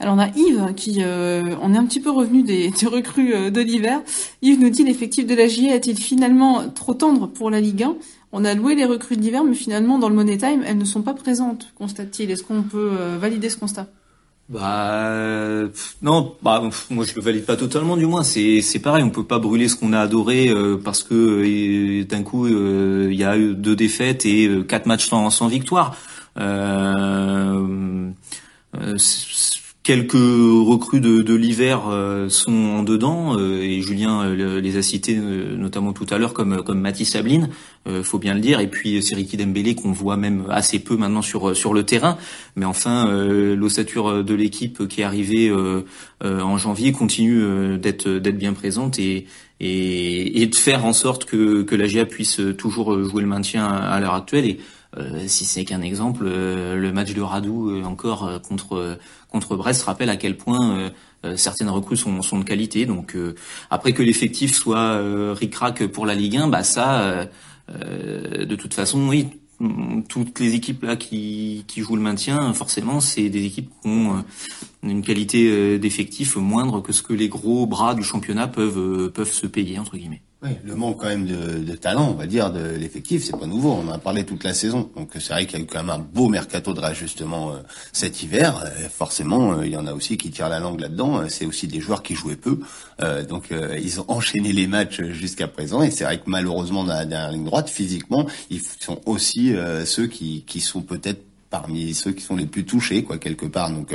Alors 0.00 0.14
on 0.14 0.18
a 0.18 0.28
Yves 0.28 0.74
qui, 0.74 1.00
on 1.00 1.74
est 1.74 1.78
un 1.78 1.86
petit 1.86 2.00
peu 2.00 2.10
revenu 2.10 2.42
des, 2.42 2.70
recrues 2.86 3.50
de 3.50 3.60
l'hiver. 3.60 4.02
Yves 4.42 4.60
nous 4.60 4.70
dit 4.70 4.84
l'effectif 4.84 5.26
de 5.26 5.34
la 5.34 5.48
JA 5.48 5.74
est-il 5.74 5.96
finalement 5.96 6.68
trop 6.68 6.94
tendre 6.94 7.28
pour 7.28 7.50
la 7.50 7.60
Ligue 7.60 7.84
1 7.84 7.96
On 8.32 8.44
a 8.44 8.54
loué 8.54 8.74
les 8.74 8.84
recrues 8.84 9.16
de 9.16 9.22
l'hiver, 9.22 9.44
mais 9.44 9.54
finalement 9.54 9.98
dans 9.98 10.08
le 10.08 10.14
Money 10.14 10.36
Time, 10.36 10.62
elles 10.66 10.78
ne 10.78 10.84
sont 10.84 11.02
pas 11.02 11.14
présentes, 11.14 11.72
constate-t-il. 11.76 12.30
Est-ce 12.30 12.42
qu'on 12.42 12.62
peut 12.62 12.90
valider 13.18 13.48
ce 13.48 13.56
constat? 13.56 13.86
Bah 14.48 15.64
non, 16.02 16.36
bah 16.42 16.62
moi 16.90 17.04
je 17.06 17.14
le 17.14 17.22
valide 17.22 17.46
pas 17.46 17.56
totalement 17.56 17.96
du 17.96 18.06
moins. 18.06 18.22
C'est 18.22 18.60
c'est 18.60 18.78
pareil, 18.78 19.02
on 19.02 19.10
peut 19.10 19.24
pas 19.24 19.38
brûler 19.38 19.68
ce 19.68 19.76
qu'on 19.76 19.92
a 19.94 20.00
adoré 20.00 20.48
euh, 20.48 20.76
parce 20.76 21.02
que 21.02 21.14
euh, 21.14 22.04
d'un 22.04 22.22
coup 22.22 22.46
euh, 22.46 23.08
il 23.10 23.18
y 23.18 23.24
a 23.24 23.38
eu 23.38 23.54
deux 23.54 23.74
défaites 23.76 24.26
et 24.26 24.50
quatre 24.68 24.86
matchs 24.86 25.08
sans, 25.08 25.30
sans 25.30 25.48
victoire. 25.48 25.96
Quelques 29.84 30.12
recrues 30.14 31.00
de, 31.00 31.20
de 31.20 31.34
l'hiver 31.34 31.88
euh, 31.90 32.30
sont 32.30 32.54
en 32.54 32.82
dedans 32.82 33.38
euh, 33.38 33.60
et 33.60 33.82
Julien 33.82 34.22
euh, 34.22 34.58
les 34.58 34.78
a 34.78 34.82
cités 34.82 35.14
notamment 35.14 35.92
tout 35.92 36.06
à 36.08 36.16
l'heure 36.16 36.32
comme 36.32 36.62
comme 36.62 36.80
Mathis 36.80 37.10
Sabline, 37.10 37.50
faut 38.02 38.18
bien 38.18 38.32
le 38.32 38.40
dire, 38.40 38.60
et 38.60 38.66
puis 38.66 39.02
Seriki 39.02 39.36
Dembélé 39.36 39.74
qu'on 39.74 39.92
voit 39.92 40.16
même 40.16 40.46
assez 40.48 40.78
peu 40.78 40.96
maintenant 40.96 41.20
sur 41.20 41.54
sur 41.54 41.74
le 41.74 41.82
terrain, 41.82 42.16
mais 42.56 42.64
enfin 42.64 43.12
l'ossature 43.54 44.24
de 44.24 44.34
l'équipe 44.34 44.88
qui 44.88 45.02
est 45.02 45.04
arrivée 45.04 45.52
en 46.22 46.56
janvier 46.56 46.92
continue 46.92 47.78
d'être 47.78 48.08
d'être 48.08 48.38
bien 48.38 48.54
présente 48.54 48.98
et, 48.98 49.26
et, 49.60 50.42
et 50.42 50.46
de 50.46 50.54
faire 50.54 50.86
en 50.86 50.94
sorte 50.94 51.26
que 51.26 51.62
que 51.62 51.74
la 51.74 51.86
GA 51.86 52.06
puisse 52.06 52.40
toujours 52.56 53.04
jouer 53.04 53.20
le 53.20 53.28
maintien 53.28 53.66
à, 53.66 54.00
l'heure 54.00 54.14
actuelle. 54.14 54.46
Et 54.46 54.58
si 55.26 55.44
c'est 55.44 55.64
qu'un 55.64 55.82
exemple, 55.82 56.24
le 56.24 56.92
match 56.92 57.12
de 57.14 57.20
Radou 57.20 57.82
encore 57.84 58.40
contre 58.48 58.96
contre 59.34 59.56
Brest 59.56 59.82
rappelle 59.82 60.10
à 60.10 60.16
quel 60.16 60.36
point 60.36 60.78
euh, 60.78 60.90
euh, 61.24 61.36
certaines 61.36 61.68
recrues 61.68 61.96
sont, 61.96 62.22
sont, 62.22 62.38
de 62.38 62.44
qualité. 62.44 62.86
Donc 62.86 63.16
euh, 63.16 63.34
après 63.68 63.92
que 63.92 64.02
l'effectif 64.02 64.54
soit 64.54 65.00
ric-rac 65.34 65.86
pour 65.88 66.06
la 66.06 66.14
Ligue 66.14 66.36
1, 66.36 66.48
bah 66.48 66.62
ça, 66.62 67.26
de 67.68 68.54
toute 68.54 68.74
façon, 68.74 69.08
oui, 69.08 69.26
toutes 70.08 70.38
les 70.38 70.54
équipes 70.54 70.84
là 70.84 70.94
qui, 70.94 71.64
jouent 71.76 71.96
le 71.96 72.02
maintien, 72.02 72.54
forcément, 72.54 73.00
c'est 73.00 73.28
des 73.28 73.44
équipes 73.44 73.70
qui 73.82 73.88
ont 73.88 74.24
une 74.84 75.02
qualité 75.02 75.78
d'effectif 75.80 76.36
moindre 76.36 76.80
que 76.80 76.92
ce 76.92 77.02
que 77.02 77.12
les 77.12 77.28
gros 77.28 77.66
bras 77.66 77.94
du 77.94 78.04
championnat 78.04 78.46
peuvent 78.46 79.10
peuvent 79.10 79.32
se 79.32 79.48
payer 79.48 79.80
entre 79.80 79.96
guillemets. 79.96 80.22
Le 80.64 80.74
manque 80.74 81.00
quand 81.00 81.06
même 81.06 81.26
de, 81.26 81.74
talent, 81.74 82.08
on 82.10 82.14
va 82.14 82.26
dire, 82.26 82.52
de 82.52 82.60
l'effectif, 82.76 83.24
c'est 83.24 83.36
pas 83.36 83.46
nouveau. 83.46 83.72
On 83.72 83.88
en 83.88 83.92
a 83.92 83.98
parlé 83.98 84.24
toute 84.24 84.44
la 84.44 84.54
saison. 84.54 84.90
Donc 84.96 85.10
c'est 85.14 85.32
vrai 85.32 85.46
qu'il 85.46 85.58
y 85.58 85.62
a 85.62 85.64
eu 85.64 85.66
quand 85.66 85.82
même 85.82 85.90
un 85.90 85.98
beau 85.98 86.28
mercato 86.28 86.74
de 86.74 86.80
réajustement 86.80 87.52
euh, 87.52 87.58
cet 87.92 88.22
hiver. 88.22 88.62
Euh, 88.64 88.88
forcément, 88.88 89.54
euh, 89.54 89.66
il 89.66 89.72
y 89.72 89.76
en 89.76 89.86
a 89.86 89.92
aussi 89.92 90.18
qui 90.18 90.30
tirent 90.30 90.48
la 90.48 90.60
langue 90.60 90.80
là-dedans. 90.80 91.28
C'est 91.28 91.46
aussi 91.46 91.66
des 91.66 91.80
joueurs 91.80 92.02
qui 92.02 92.14
jouaient 92.14 92.36
peu. 92.36 92.60
donc 93.28 93.50
ils 93.50 94.00
ont 94.00 94.04
enchaîné 94.08 94.52
les 94.52 94.66
matchs 94.66 95.02
jusqu'à 95.02 95.48
présent. 95.48 95.82
Et 95.82 95.90
c'est 95.90 96.04
vrai 96.04 96.18
que 96.18 96.24
malheureusement, 96.26 96.84
dans 96.84 96.94
la 96.94 97.06
dernière 97.06 97.32
ligne 97.32 97.44
droite, 97.44 97.68
physiquement, 97.68 98.26
ils 98.50 98.60
sont 98.80 99.00
aussi 99.06 99.54
ceux 99.84 100.06
qui, 100.06 100.44
qui 100.46 100.60
sont 100.60 100.82
peut-être 100.82 101.22
parmi 101.50 101.94
ceux 101.94 102.12
qui 102.12 102.22
sont 102.22 102.36
les 102.36 102.46
plus 102.46 102.64
touchés, 102.64 103.04
quoi, 103.04 103.18
quelque 103.18 103.46
part. 103.46 103.70
Donc, 103.70 103.94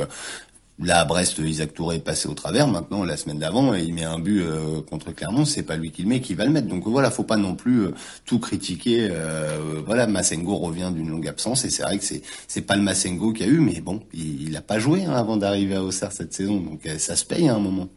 Là, 0.82 1.00
à 1.00 1.04
Brest, 1.04 1.38
Isaac 1.38 1.74
Touré 1.74 1.96
est 1.96 2.00
passé 2.00 2.26
au 2.26 2.32
travers. 2.32 2.66
Maintenant, 2.66 3.04
la 3.04 3.18
semaine 3.18 3.38
d'avant, 3.38 3.74
il 3.74 3.92
met 3.92 4.04
un 4.04 4.18
but 4.18 4.40
euh, 4.40 4.80
contre 4.88 5.12
Clermont. 5.12 5.44
C'est 5.44 5.62
pas 5.62 5.76
lui 5.76 5.90
qui 5.90 6.02
le 6.02 6.08
met, 6.08 6.20
qui 6.20 6.32
va 6.32 6.46
le 6.46 6.50
mettre. 6.50 6.68
Donc 6.68 6.86
voilà, 6.86 7.10
faut 7.10 7.22
pas 7.22 7.36
non 7.36 7.54
plus 7.54 7.82
euh, 7.82 7.94
tout 8.24 8.38
critiquer. 8.38 9.08
Euh, 9.10 9.82
voilà, 9.84 10.06
Massengo 10.06 10.56
revient 10.56 10.90
d'une 10.94 11.10
longue 11.10 11.28
absence 11.28 11.66
et 11.66 11.70
c'est 11.70 11.82
vrai 11.82 11.98
que 11.98 12.04
c'est 12.04 12.22
c'est 12.48 12.62
pas 12.62 12.76
le 12.76 12.82
Massengo 12.82 13.34
qu'il 13.34 13.46
a 13.46 13.48
eu, 13.50 13.60
mais 13.60 13.82
bon, 13.82 14.00
il, 14.14 14.56
a 14.56 14.62
pas 14.62 14.78
joué 14.78 15.04
hein, 15.04 15.12
avant 15.12 15.36
d'arriver 15.36 15.74
à 15.74 15.84
Auxerre 15.84 16.12
cette 16.12 16.32
saison. 16.32 16.58
Donc 16.58 16.88
ça 16.98 17.14
se 17.14 17.26
paye 17.26 17.48
à 17.48 17.54
un 17.54 17.60
moment. 17.60 17.88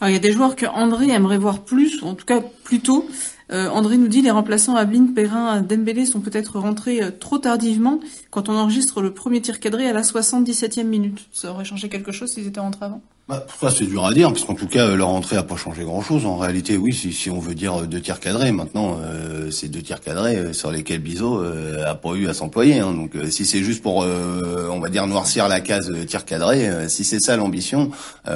Alors, 0.00 0.10
il 0.10 0.14
y 0.14 0.16
a 0.16 0.20
des 0.20 0.32
joueurs 0.32 0.56
que 0.56 0.66
André 0.66 1.10
aimerait 1.10 1.38
voir 1.38 1.62
plus, 1.62 2.02
en 2.02 2.14
tout 2.14 2.26
cas 2.26 2.40
plus 2.64 2.80
tôt. 2.80 3.08
André 3.52 3.96
nous 3.96 4.06
dit 4.06 4.22
les 4.22 4.30
remplaçants 4.30 4.76
Ablin, 4.76 5.08
Perrin, 5.12 5.60
Dembélé 5.60 6.06
sont 6.06 6.20
peut-être 6.20 6.60
rentrés 6.60 7.00
trop 7.18 7.38
tardivement 7.38 7.98
quand 8.30 8.48
on 8.48 8.56
enregistre 8.56 9.00
le 9.02 9.12
premier 9.12 9.40
tir 9.40 9.60
cadré 9.60 9.86
à 9.86 9.92
la 9.92 10.02
77e 10.02 10.84
minute. 10.84 11.26
Ça 11.32 11.50
aurait 11.50 11.64
changé 11.64 11.88
quelque 11.88 12.12
chose 12.12 12.32
s'ils 12.32 12.46
étaient 12.46 12.60
rentrés 12.60 12.86
avant? 12.86 13.02
Bah, 13.28 13.46
ça 13.60 13.70
c'est 13.70 13.84
dur 13.84 14.04
à 14.04 14.12
dire, 14.12 14.32
parce 14.32 14.44
qu'en 14.44 14.54
tout 14.54 14.66
cas 14.66 14.88
leur 14.96 15.08
entrée 15.08 15.36
a 15.36 15.44
pas 15.44 15.54
changé 15.54 15.84
grand-chose. 15.84 16.26
En 16.26 16.36
réalité, 16.36 16.76
oui, 16.76 16.92
si, 16.92 17.12
si 17.12 17.30
on 17.30 17.38
veut 17.38 17.54
dire 17.54 17.82
deux 17.86 18.00
tirs 18.00 18.18
cadrés, 18.18 18.50
maintenant 18.50 18.98
euh, 19.00 19.52
c'est 19.52 19.68
deux 19.68 19.82
tirs 19.82 20.00
cadrés 20.00 20.34
euh, 20.34 20.52
sur 20.52 20.72
lesquels 20.72 20.98
Bizot 20.98 21.40
euh, 21.40 21.94
pas 21.94 22.14
eu 22.14 22.28
à 22.28 22.34
s'employer. 22.34 22.80
Hein. 22.80 22.92
Donc 22.92 23.12
si 23.30 23.44
c'est 23.44 23.62
juste 23.62 23.82
pour, 23.82 23.98
on 23.98 24.80
va 24.80 24.88
dire 24.88 25.06
noircir 25.06 25.46
la 25.46 25.60
case 25.60 25.92
tir 26.08 26.24
cadré, 26.24 26.88
si 26.88 27.04
c'est 27.04 27.20
ça 27.20 27.36
l'ambition, 27.36 27.90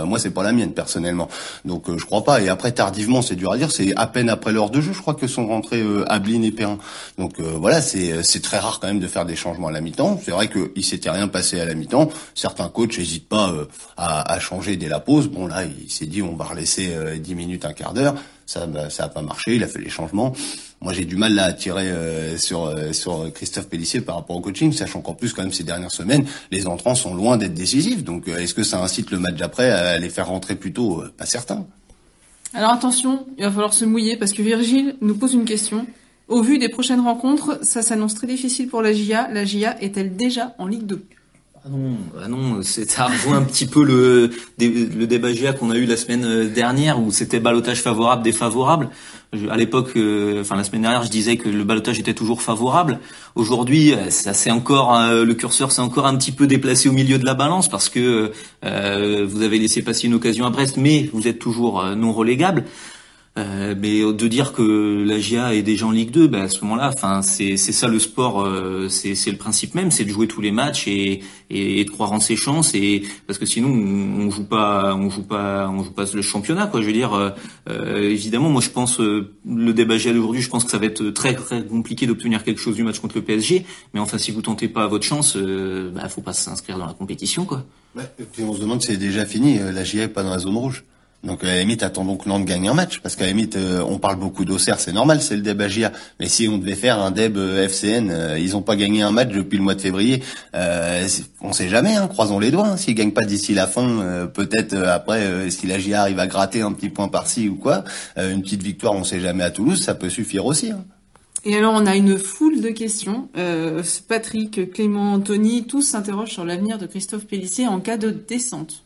moi 0.04 0.18
c'est 0.18 0.30
pas 0.30 0.42
la 0.42 0.52
mienne 0.52 0.72
personnellement. 0.72 1.28
Donc 1.64 1.84
je 1.96 2.04
crois 2.04 2.22
pas. 2.22 2.40
Et 2.40 2.48
après 2.48 2.70
tardivement, 2.72 3.22
c'est 3.22 3.36
dur 3.36 3.52
à 3.52 3.56
dire. 3.56 3.72
C'est 3.72 3.94
à 3.96 4.06
peine 4.06 4.28
après 4.28 4.52
l'heure 4.52 4.70
de 4.70 4.80
jeu. 4.80 4.92
Je 4.92 5.00
crois 5.00 5.14
que 5.14 5.26
sont 5.26 5.46
rentrés 5.46 5.82
euh, 5.82 6.10
Ablin 6.10 6.42
et 6.42 6.52
Perrin. 6.52 6.78
Donc 7.18 7.40
euh, 7.40 7.42
voilà, 7.56 7.80
c'est 7.80 8.22
c'est 8.22 8.40
très 8.40 8.58
rare 8.58 8.78
quand 8.80 8.86
même 8.86 9.00
de 9.00 9.08
faire 9.08 9.26
des 9.26 9.36
changements 9.36 9.68
à 9.68 9.72
la 9.72 9.80
mi-temps. 9.84 10.20
C'est 10.22 10.32
vrai 10.32 10.48
qu'il 10.48 10.84
s'était 10.84 11.10
rien 11.10 11.28
passé 11.28 11.60
à 11.60 11.64
la 11.64 11.74
mi-temps. 11.74 12.08
Certains 12.34 12.68
coachs 12.68 12.98
n'hésitent 12.98 13.28
pas 13.28 13.50
euh, 13.52 13.66
à, 13.96 14.38
changer 14.40 14.76
dès 14.76 14.88
la 14.88 14.98
pause. 15.00 15.28
Bon 15.28 15.46
là, 15.46 15.64
il 15.64 15.90
s'est 15.90 16.06
dit 16.06 16.22
on 16.22 16.34
va 16.34 16.46
relaisser 16.46 16.92
10 17.18 17.34
minutes, 17.34 17.64
un 17.64 17.72
quart 17.72 17.94
d'heure. 17.94 18.16
Ça, 18.46 18.66
bah, 18.66 18.90
ça 18.90 19.08
pas 19.08 19.22
marché. 19.22 19.54
Il 19.54 19.62
a 19.62 19.68
fait 19.68 19.78
les 19.78 19.88
changements. 19.88 20.32
Moi, 20.80 20.92
j'ai 20.92 21.04
du 21.04 21.16
mal 21.16 21.34
là 21.34 21.44
à 21.44 21.52
tirer 21.52 21.90
sur 22.36 22.74
sur 22.92 23.32
Christophe 23.32 23.68
Pellissier 23.68 24.00
par 24.00 24.16
rapport 24.16 24.36
au 24.36 24.40
coaching, 24.40 24.72
sachant 24.72 25.00
qu'en 25.00 25.14
plus, 25.14 25.32
quand 25.32 25.42
même, 25.42 25.52
ces 25.52 25.64
dernières 25.64 25.92
semaines, 25.92 26.26
les 26.50 26.66
entrants 26.66 26.94
sont 26.94 27.14
loin 27.14 27.36
d'être 27.36 27.54
décisifs. 27.54 28.04
Donc, 28.04 28.28
est-ce 28.28 28.52
que 28.52 28.64
ça 28.64 28.82
incite 28.82 29.10
le 29.10 29.18
match 29.18 29.36
d'après 29.36 29.70
à 29.70 29.98
les 29.98 30.10
faire 30.10 30.26
rentrer 30.26 30.56
plus 30.56 30.72
tôt? 30.72 31.04
Pas 31.16 31.26
certain. 31.26 31.64
Alors 32.54 32.70
attention, 32.70 33.26
il 33.36 33.44
va 33.44 33.50
falloir 33.50 33.74
se 33.74 33.84
mouiller 33.84 34.16
parce 34.16 34.32
que 34.32 34.40
Virgile 34.40 34.94
nous 35.00 35.16
pose 35.16 35.34
une 35.34 35.44
question. 35.44 35.86
Au 36.28 36.42
vu 36.42 36.58
des 36.58 36.68
prochaines 36.68 37.00
rencontres, 37.00 37.58
ça 37.62 37.82
s'annonce 37.82 38.14
très 38.14 38.26
difficile 38.26 38.68
pour 38.68 38.82
la 38.82 38.92
GIA. 38.92 39.28
La 39.30 39.44
GIA 39.44 39.80
est-elle 39.82 40.16
déjà 40.16 40.54
en 40.58 40.66
Ligue 40.66 40.86
2 40.86 41.04
ah 41.66 41.70
non, 41.70 41.96
ah 42.22 42.28
non, 42.28 42.60
ça 42.62 43.06
rejoint 43.06 43.38
un 43.38 43.42
petit 43.42 43.64
peu 43.64 43.82
le, 43.82 44.28
le 44.58 45.06
débat 45.06 45.32
GIA 45.32 45.54
qu'on 45.54 45.70
a 45.70 45.76
eu 45.78 45.86
la 45.86 45.96
semaine 45.96 46.50
dernière 46.50 47.00
où 47.00 47.10
c'était 47.10 47.40
balotage 47.40 47.80
favorable, 47.80 48.22
défavorable 48.22 48.90
à 49.50 49.56
l'époque, 49.56 49.92
euh, 49.96 50.40
enfin 50.40 50.56
la 50.56 50.64
semaine 50.64 50.82
dernière, 50.82 51.02
je 51.02 51.10
disais 51.10 51.36
que 51.36 51.48
le 51.48 51.64
balotage 51.64 51.98
était 51.98 52.14
toujours 52.14 52.42
favorable. 52.42 53.00
Aujourd'hui, 53.34 53.92
euh, 53.92 54.10
ça 54.10 54.32
c'est 54.32 54.50
encore 54.50 54.96
euh, 54.96 55.24
le 55.24 55.34
curseur 55.34 55.72
s'est 55.72 55.80
encore 55.80 56.06
un 56.06 56.16
petit 56.16 56.32
peu 56.32 56.46
déplacé 56.46 56.88
au 56.88 56.92
milieu 56.92 57.18
de 57.18 57.24
la 57.24 57.34
balance 57.34 57.68
parce 57.68 57.88
que 57.88 58.32
vous 58.62 59.42
avez 59.42 59.58
laissé 59.58 59.82
passer 59.82 60.06
une 60.06 60.14
occasion 60.14 60.46
à 60.46 60.50
Brest, 60.50 60.76
mais 60.76 61.10
vous 61.12 61.28
êtes 61.28 61.38
toujours 61.38 61.84
non 61.96 62.12
relégable. 62.12 62.64
Euh, 63.36 63.74
mais 63.76 64.00
de 64.00 64.28
dire 64.28 64.52
que 64.52 65.02
la 65.04 65.18
GIA 65.18 65.54
est 65.54 65.62
déjà 65.62 65.86
en 65.86 65.90
Ligue 65.90 66.12
2, 66.12 66.28
ben 66.28 66.42
à 66.42 66.48
ce 66.48 66.60
moment-là, 66.62 66.92
enfin 66.94 67.20
c'est 67.20 67.56
ça 67.56 67.88
le 67.88 67.98
sport, 67.98 68.44
euh, 68.44 68.88
c'est 68.88 69.28
le 69.28 69.36
principe 69.36 69.74
même, 69.74 69.90
c'est 69.90 70.04
de 70.04 70.10
jouer 70.10 70.28
tous 70.28 70.40
les 70.40 70.52
matchs 70.52 70.86
et, 70.86 71.20
et, 71.50 71.84
de 71.84 71.90
croire 71.90 72.12
en 72.12 72.20
ses 72.20 72.36
chances 72.36 72.76
et 72.76 73.02
parce 73.26 73.40
que 73.40 73.44
sinon 73.44 73.70
on, 73.70 74.26
on 74.26 74.30
joue 74.30 74.44
pas 74.44 74.94
on 74.94 75.10
joue 75.10 75.24
pas 75.24 75.68
on 75.68 75.82
joue 75.82 75.90
pas 75.90 76.04
le 76.14 76.22
championnat 76.22 76.68
quoi. 76.68 76.80
Je 76.80 76.86
veux 76.86 76.92
dire 76.92 77.34
euh, 77.68 78.08
évidemment 78.08 78.50
moi 78.50 78.62
je 78.62 78.70
pense 78.70 79.00
le 79.00 79.72
débat 79.72 79.98
GIA 79.98 80.12
d'aujourd'hui, 80.12 80.40
je 80.40 80.48
pense 80.48 80.64
que 80.64 80.70
ça 80.70 80.78
va 80.78 80.86
être 80.86 81.10
très 81.10 81.34
très 81.34 81.64
compliqué 81.64 82.06
d'obtenir 82.06 82.44
quelque 82.44 82.60
chose 82.60 82.76
du 82.76 82.84
match 82.84 83.00
contre 83.00 83.16
le 83.16 83.22
PSG, 83.22 83.66
mais 83.94 84.00
enfin 84.00 84.16
si 84.16 84.30
vous 84.30 84.42
tentez 84.42 84.68
pas 84.68 84.86
votre 84.86 85.04
chance, 85.04 85.36
euh, 85.36 85.90
bah, 85.90 86.08
faut 86.08 86.20
pas 86.20 86.34
s'inscrire 86.34 86.78
dans 86.78 86.86
la 86.86 86.94
compétition 86.94 87.46
quoi. 87.46 87.64
Ouais, 87.96 88.04
et 88.20 88.24
puis 88.24 88.44
on 88.44 88.54
se 88.54 88.60
demande 88.60 88.80
si 88.80 88.92
c'est 88.92 88.96
déjà 88.96 89.26
fini, 89.26 89.58
la 89.58 89.82
GIA 89.82 90.04
est 90.04 90.08
pas 90.08 90.22
dans 90.22 90.30
la 90.30 90.38
zone 90.38 90.56
rouge. 90.56 90.84
Donc 91.24 91.42
à 91.42 91.46
la 91.46 91.60
limite, 91.60 91.82
attendons 91.82 92.16
que 92.16 92.28
Nantes 92.28 92.44
gagne 92.44 92.68
un 92.68 92.74
match, 92.74 93.00
parce 93.00 93.16
qu'à 93.16 93.24
la 93.24 93.30
limite, 93.30 93.56
euh, 93.56 93.82
on 93.88 93.98
parle 93.98 94.16
beaucoup 94.16 94.44
d'Auxerre, 94.44 94.78
c'est 94.78 94.92
normal, 94.92 95.22
c'est 95.22 95.36
le 95.36 95.42
Deb 95.42 95.60
Agia. 95.60 95.90
Mais 96.20 96.28
si 96.28 96.48
on 96.48 96.58
devait 96.58 96.74
faire 96.74 97.00
un 97.00 97.10
Deb 97.10 97.38
euh, 97.38 97.66
FCN, 97.66 98.10
euh, 98.10 98.38
ils 98.38 98.52
n'ont 98.52 98.62
pas 98.62 98.76
gagné 98.76 99.00
un 99.02 99.10
match 99.10 99.30
depuis 99.30 99.56
le 99.56 99.64
mois 99.64 99.74
de 99.74 99.80
février. 99.80 100.22
Euh, 100.54 101.08
on 101.40 101.52
sait 101.52 101.68
jamais, 101.68 101.96
hein, 101.96 102.08
croisons 102.08 102.38
les 102.38 102.50
doigts. 102.50 102.66
Hein, 102.68 102.76
S'ils 102.76 102.94
gagnent 102.94 103.12
pas 103.12 103.24
d'ici 103.24 103.54
la 103.54 103.66
fin, 103.66 104.28
peut-être 104.32 104.74
après, 104.74 105.50
si 105.50 105.66
la 105.66 105.78
GIA 105.78 106.02
arrive 106.02 106.18
à 106.18 106.26
gratter 106.26 106.60
un 106.60 106.72
petit 106.72 106.90
point 106.90 107.08
par-ci 107.08 107.48
ou 107.48 107.56
quoi, 107.56 107.84
une 108.16 108.42
petite 108.42 108.62
victoire, 108.62 108.94
on 108.94 109.04
sait 109.04 109.20
jamais 109.20 109.42
à 109.42 109.50
Toulouse, 109.50 109.82
ça 109.82 109.94
peut 109.94 110.10
suffire 110.10 110.44
aussi. 110.46 110.70
Hein. 110.70 110.84
Et 111.44 111.56
alors, 111.56 111.74
on 111.74 111.86
a 111.86 111.96
une 111.96 112.18
foule 112.18 112.60
de 112.60 112.70
questions. 112.70 113.28
Patrick, 114.08 114.72
Clément, 114.72 115.14
Anthony, 115.14 115.64
tous 115.64 115.82
s'interrogent 115.82 116.32
sur 116.32 116.44
l'avenir 116.44 116.78
de 116.78 116.86
Christophe 116.86 117.26
Pellissier 117.26 117.66
en 117.66 117.80
cas 117.80 117.96
de 117.96 118.10
descente. 118.10 118.83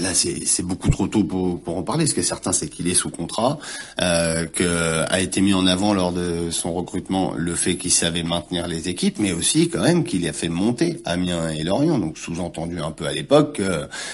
Là, 0.00 0.14
c'est 0.14 0.62
beaucoup 0.62 0.88
trop 0.88 1.06
tôt 1.06 1.24
pour, 1.24 1.60
pour 1.60 1.76
en 1.76 1.82
parler. 1.82 2.06
Ce 2.06 2.14
qui 2.14 2.20
est 2.20 2.24
certain, 2.24 2.52
c'est 2.52 2.68
qu'il 2.68 2.88
est 2.88 2.94
sous 2.94 3.10
contrat, 3.10 3.58
euh, 4.00 4.46
que 4.46 5.04
a 5.08 5.20
été 5.20 5.40
mis 5.40 5.54
en 5.54 5.66
avant 5.66 5.94
lors 5.94 6.12
de 6.12 6.50
son 6.50 6.72
recrutement 6.72 7.32
le 7.36 7.54
fait 7.54 7.76
qu'il 7.76 7.92
savait 7.92 8.22
maintenir 8.22 8.66
les 8.66 8.88
équipes, 8.88 9.18
mais 9.18 9.32
aussi 9.32 9.68
quand 9.68 9.82
même 9.82 10.04
qu'il 10.04 10.26
a 10.28 10.32
fait 10.32 10.48
monter 10.48 11.00
Amiens 11.04 11.50
et 11.50 11.62
Lorient. 11.62 11.98
Donc 11.98 12.18
sous-entendu 12.18 12.80
un 12.80 12.90
peu 12.90 13.06
à 13.06 13.12
l'époque, 13.12 13.60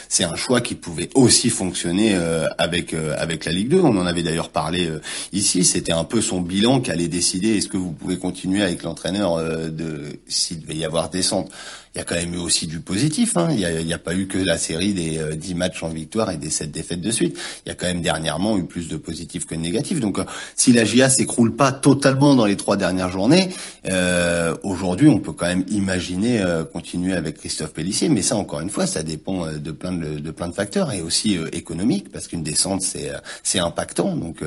c'est 0.09 0.25
un 0.25 0.37
choix 0.37 0.61
qui 0.61 0.75
pouvait 0.75 1.09
aussi 1.15 1.51
fonctionner 1.51 2.15
euh, 2.15 2.47
avec 2.59 2.95
euh, 2.95 3.15
avec 3.19 3.45
la 3.45 3.53
Ligue 3.53 3.69
2. 3.69 3.81
On 3.81 3.97
en 3.97 4.07
avait 4.07 4.23
d'ailleurs 4.23 4.51
parlé 4.51 4.87
euh, 4.87 5.01
ici. 5.33 5.65
C'était 5.65 5.93
un 5.93 6.05
peu 6.05 6.21
son 6.21 6.41
bilan 6.41 6.81
qui 6.81 6.91
allait 6.91 7.09
décider 7.09 7.57
est-ce 7.57 7.69
que 7.69 7.77
vous 7.77 7.93
pouvez 7.93 8.19
continuer 8.19 8.63
avec 8.63 8.83
l'entraîneur 8.83 9.37
de 9.71 10.19
s'il 10.27 10.61
devait 10.61 10.77
y 10.77 10.85
avoir 10.85 11.11
descente? 11.11 11.51
Il 11.95 11.99
y 11.99 12.01
a 12.01 12.05
quand 12.05 12.15
même 12.15 12.35
eu 12.35 12.39
aussi 12.39 12.69
du 12.69 12.79
positif. 12.79 13.37
Hein. 13.37 13.49
Il 13.51 13.57
n'y 13.57 13.93
a, 13.93 13.97
a, 13.97 13.99
pas 13.99 14.15
eu 14.15 14.29
que 14.29 14.39
la 14.39 14.59
série 14.59 14.95
des 14.95 15.19
euh, 15.19 15.35
10 15.35 15.55
matchs 15.57 15.83
en 15.83 15.89
victoire 15.89 16.31
et 16.31 16.37
des 16.37 16.49
7 16.49 16.71
défaites 16.71 17.01
de 17.01 17.11
suite. 17.11 17.37
Il 17.67 17.69
y 17.69 17.73
a 17.73 17.75
quand 17.75 17.87
même 17.87 18.01
dernièrement 18.01 18.57
eu 18.59 18.65
plus 18.65 18.87
de 18.87 18.97
positifs 18.97 19.45
que 19.45 19.57
de 19.57 19.61
négatifs. 19.61 19.99
Donc 19.99 20.21
euh, 20.21 20.25
si 20.55 20.73
la 20.73 20.85
GIA 20.85 21.11
s'écroule 21.11 21.57
pas 21.57 21.73
totalement 21.73 22.37
dans 22.37 22.47
les 22.47 22.57
trois 22.57 22.77
dernières 22.77 23.11
journées, 23.11 23.49
euh, 23.89 24.55
aujourd'hui 24.63 25.09
on 25.09 25.19
peut 25.19 25.33
quand 25.33 25.47
même 25.47 25.65
imaginer 25.69 26.41
euh, 26.41 26.65
continuer 26.65 27.15
avec 27.15 27.39
Christophe 27.39 27.73
Pellissier. 27.73 28.09
Mais 28.09 28.23
ça 28.23 28.37
encore 28.37 28.61
une 28.61 28.71
fois, 28.71 28.87
ça 28.87 29.03
dépend 29.03 29.47
euh, 29.47 29.59
de 29.59 29.73
plein 29.73 29.93
de, 29.93 30.21
de 30.21 30.31
plein 30.31 30.49
de 30.49 30.55
facteurs 30.55 30.93
et 30.93 31.03
aussi 31.03 31.39
économique 31.53 32.13
parce 32.13 32.29
qu'une 32.29 32.45
descente 32.45 32.83
c'est 32.83 33.11
c'est 33.43 33.59
impactant. 33.59 34.17
Donc 34.17 34.43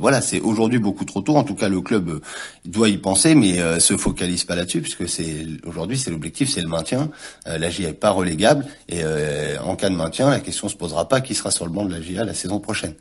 voilà, 0.00 0.20
c'est 0.20 0.40
aujourd'hui 0.40 0.78
beaucoup 0.78 1.04
trop 1.04 1.20
tôt. 1.20 1.36
En 1.36 1.44
tout 1.44 1.54
cas, 1.54 1.68
le 1.68 1.80
club 1.80 2.20
doit 2.64 2.88
y 2.88 2.98
penser, 2.98 3.34
mais 3.34 3.58
se 3.80 3.96
focalise 3.96 4.44
pas 4.44 4.56
là-dessus 4.56 4.80
puisque 4.80 5.08
c'est 5.08 5.46
aujourd'hui 5.64 5.98
c'est 5.98 6.10
l'objectif, 6.10 6.50
c'est 6.50 6.60
le 6.60 6.68
maintien 6.68 6.87
euh, 6.96 7.58
la 7.58 7.70
GIA 7.70 7.90
est 7.90 7.92
pas 7.92 8.10
relégable 8.10 8.64
et 8.88 9.00
euh, 9.02 9.58
en 9.62 9.76
cas 9.76 9.90
de 9.90 9.94
maintien, 9.94 10.30
la 10.30 10.40
question 10.40 10.68
se 10.68 10.76
posera 10.76 11.08
pas 11.08 11.20
qui 11.20 11.34
sera 11.34 11.50
sur 11.50 11.64
le 11.66 11.72
banc 11.72 11.84
de 11.84 11.92
la 11.92 12.00
GIA 12.00 12.24
la 12.24 12.34
saison 12.34 12.60
prochaine. 12.60 12.94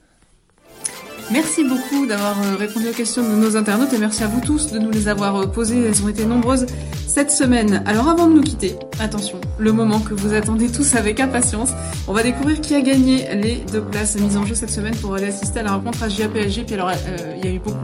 Merci 1.30 1.66
beaucoup 1.66 2.06
d'avoir 2.06 2.38
euh, 2.42 2.56
répondu 2.56 2.88
aux 2.88 2.94
questions 2.94 3.22
de 3.22 3.36
nos 3.36 3.58
internautes 3.58 3.92
et 3.92 3.98
merci 3.98 4.24
à 4.24 4.28
vous 4.28 4.40
tous 4.40 4.72
de 4.72 4.80
nous 4.80 4.92
les 4.92 5.10
avoir 5.10 5.52
posées. 5.52 5.84
Elles 5.84 6.02
ont 6.02 6.08
été 6.08 6.24
nombreuses 6.24 6.66
cette 7.06 7.32
semaine. 7.32 7.84
Alors 7.86 8.08
avant 8.08 8.28
de 8.28 8.34
nous 8.34 8.42
quitter, 8.42 8.76
attention, 9.00 9.42
le 9.58 9.74
moment 9.74 10.00
que 10.00 10.13
vous 10.13 10.34
attendez 10.34 10.72
tous 10.72 10.96
avec 10.96 11.20
impatience, 11.20 11.72
on 12.08 12.13
va 12.13 12.24
découvrir 12.24 12.62
qui 12.62 12.76
a 12.76 12.82
gagné 12.82 13.28
les 13.36 13.56
deux 13.74 13.82
places 13.82 14.18
mises 14.18 14.38
en 14.38 14.46
jeu 14.46 14.56
cette 14.56 14.70
semaine 14.70 14.96
pour 14.96 15.16
aller 15.16 15.26
assister 15.26 15.60
à 15.60 15.63
la 15.63 15.74
rencontre 15.74 16.02
à 16.04 16.08
PSG. 16.08 16.63
Puis 16.63 16.76
alors, 16.76 16.92
il 17.38 17.46
y 17.46 17.52
a 17.52 17.54
eu 17.54 17.60
beaucoup, 17.60 17.78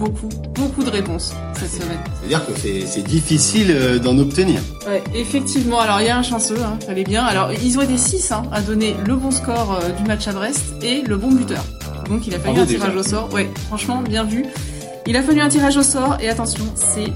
beaucoup, 0.00 0.28
beaucoup, 0.28 0.28
beaucoup 0.54 0.82
de 0.82 0.90
réponses 0.90 1.32
cette 1.60 1.70
semaine. 1.70 1.98
C'est-à-dire 2.18 2.44
que 2.44 2.52
c'est 2.58 3.02
difficile 3.02 4.00
d'en 4.02 4.18
obtenir. 4.18 4.60
Ouais, 4.88 5.02
effectivement. 5.14 5.78
Alors 5.78 6.00
il 6.00 6.06
y 6.06 6.10
a 6.10 6.18
un 6.18 6.22
chanceux, 6.22 6.58
hein, 6.60 6.76
fallait 6.84 7.04
bien. 7.04 7.24
Alors 7.24 7.52
ils 7.52 7.78
ont 7.78 7.82
été 7.82 7.96
6 7.96 8.32
hein, 8.32 8.42
à 8.50 8.62
donner 8.62 8.96
le 9.06 9.14
bon 9.14 9.30
score 9.30 9.78
du 9.96 10.02
match 10.08 10.26
à 10.26 10.32
Brest 10.32 10.64
et 10.82 11.02
le 11.02 11.16
bon 11.16 11.30
buteur. 11.30 11.64
Donc 12.10 12.26
il 12.26 12.34
a 12.34 12.40
fallu 12.40 12.58
un 12.58 12.66
tirage 12.66 12.96
au 12.96 13.02
sort. 13.02 13.32
Ouais, 13.32 13.48
franchement, 13.68 14.02
bien 14.02 14.24
vu. 14.24 14.44
Il 15.06 15.16
a 15.16 15.22
fallu 15.22 15.40
un 15.40 15.48
tirage 15.48 15.76
au 15.76 15.82
sort 15.82 16.18
et 16.20 16.28
attention, 16.28 16.64
c'est 16.74 17.12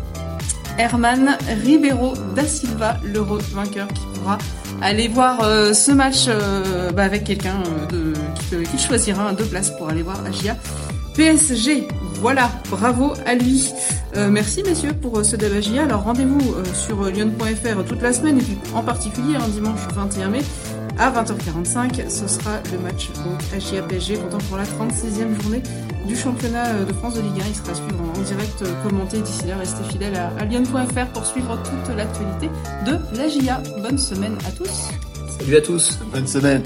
Herman 0.79 1.37
Ribeiro 1.65 2.15
da 2.35 2.45
Silva, 2.45 2.97
l'euro 3.05 3.39
vainqueur, 3.53 3.89
qui 3.89 4.03
pourra 4.15 4.39
aller 4.81 5.09
voir 5.09 5.41
euh, 5.43 5.73
ce 5.73 5.93
match 5.93 6.27
euh, 6.29 6.91
bah, 6.93 7.05
avec 7.05 7.25
quelqu'un 7.25 7.63
euh, 7.93 8.13
qui, 8.51 8.63
qui, 8.71 8.79
choisira 8.79 9.33
deux 9.33 9.45
places 9.45 9.71
pour 9.77 9.89
aller 9.89 10.03
voir 10.03 10.25
Agia 10.25 10.57
PSG. 11.17 11.89
Voilà, 12.21 12.51
bravo 12.71 13.13
à 13.27 13.35
lui. 13.35 13.73
merci 14.31 14.63
messieurs 14.63 14.93
pour 14.95 15.25
ce 15.25 15.37
débat 15.37 15.57
Agia. 15.57 15.83
Alors 15.83 16.05
rendez-vous 16.05 16.55
sur 16.73 17.05
lyon.fr 17.05 17.85
toute 17.87 18.01
la 18.01 18.13
semaine 18.13 18.39
et 18.39 18.43
puis 18.43 18.57
en 18.75 18.83
particulier 18.83 19.37
un 19.37 19.49
dimanche 19.49 19.81
21 19.95 20.31
mai 20.31 20.41
à 20.99 21.11
20h45. 21.11 22.09
Ce 22.09 22.29
sera 22.29 22.61
le 22.73 22.79
match 22.79 23.11
donc 23.25 23.41
HIA 23.53 23.83
PSG 23.83 24.17
comptant 24.17 24.39
pour 24.49 24.57
la 24.57 24.65
36e 24.65 25.41
journée 25.43 25.63
du 26.07 26.17
championnat 26.17 26.85
de 26.85 26.93
France 26.93 27.15
de 27.15 27.21
Ligue 27.21 27.41
1. 27.41 27.45
Il 27.49 27.55
sera 27.55 27.75
suivre 27.75 28.01
en 28.01 28.21
direct 28.21 28.63
euh, 28.63 28.83
commenté. 28.89 29.21
D'ici 29.21 29.47
là, 29.47 29.57
restez 29.57 29.85
fidèles 29.85 30.17
à, 30.17 30.29
à 30.39 30.45
lyon.fr 30.45 31.07
pour 31.13 31.27
suivre 31.27 31.59
toute 31.63 31.97
l'actualité 31.97 32.49
de 32.87 32.99
la 33.17 33.29
GIA. 33.29 33.63
Bonne 33.83 33.99
semaine 33.99 34.37
à 34.47 34.53
tous. 34.53 34.91
Salut 35.39 35.57
à 35.57 35.61
tous. 35.61 35.99
Bonne 36.13 36.27
semaine. 36.27 36.63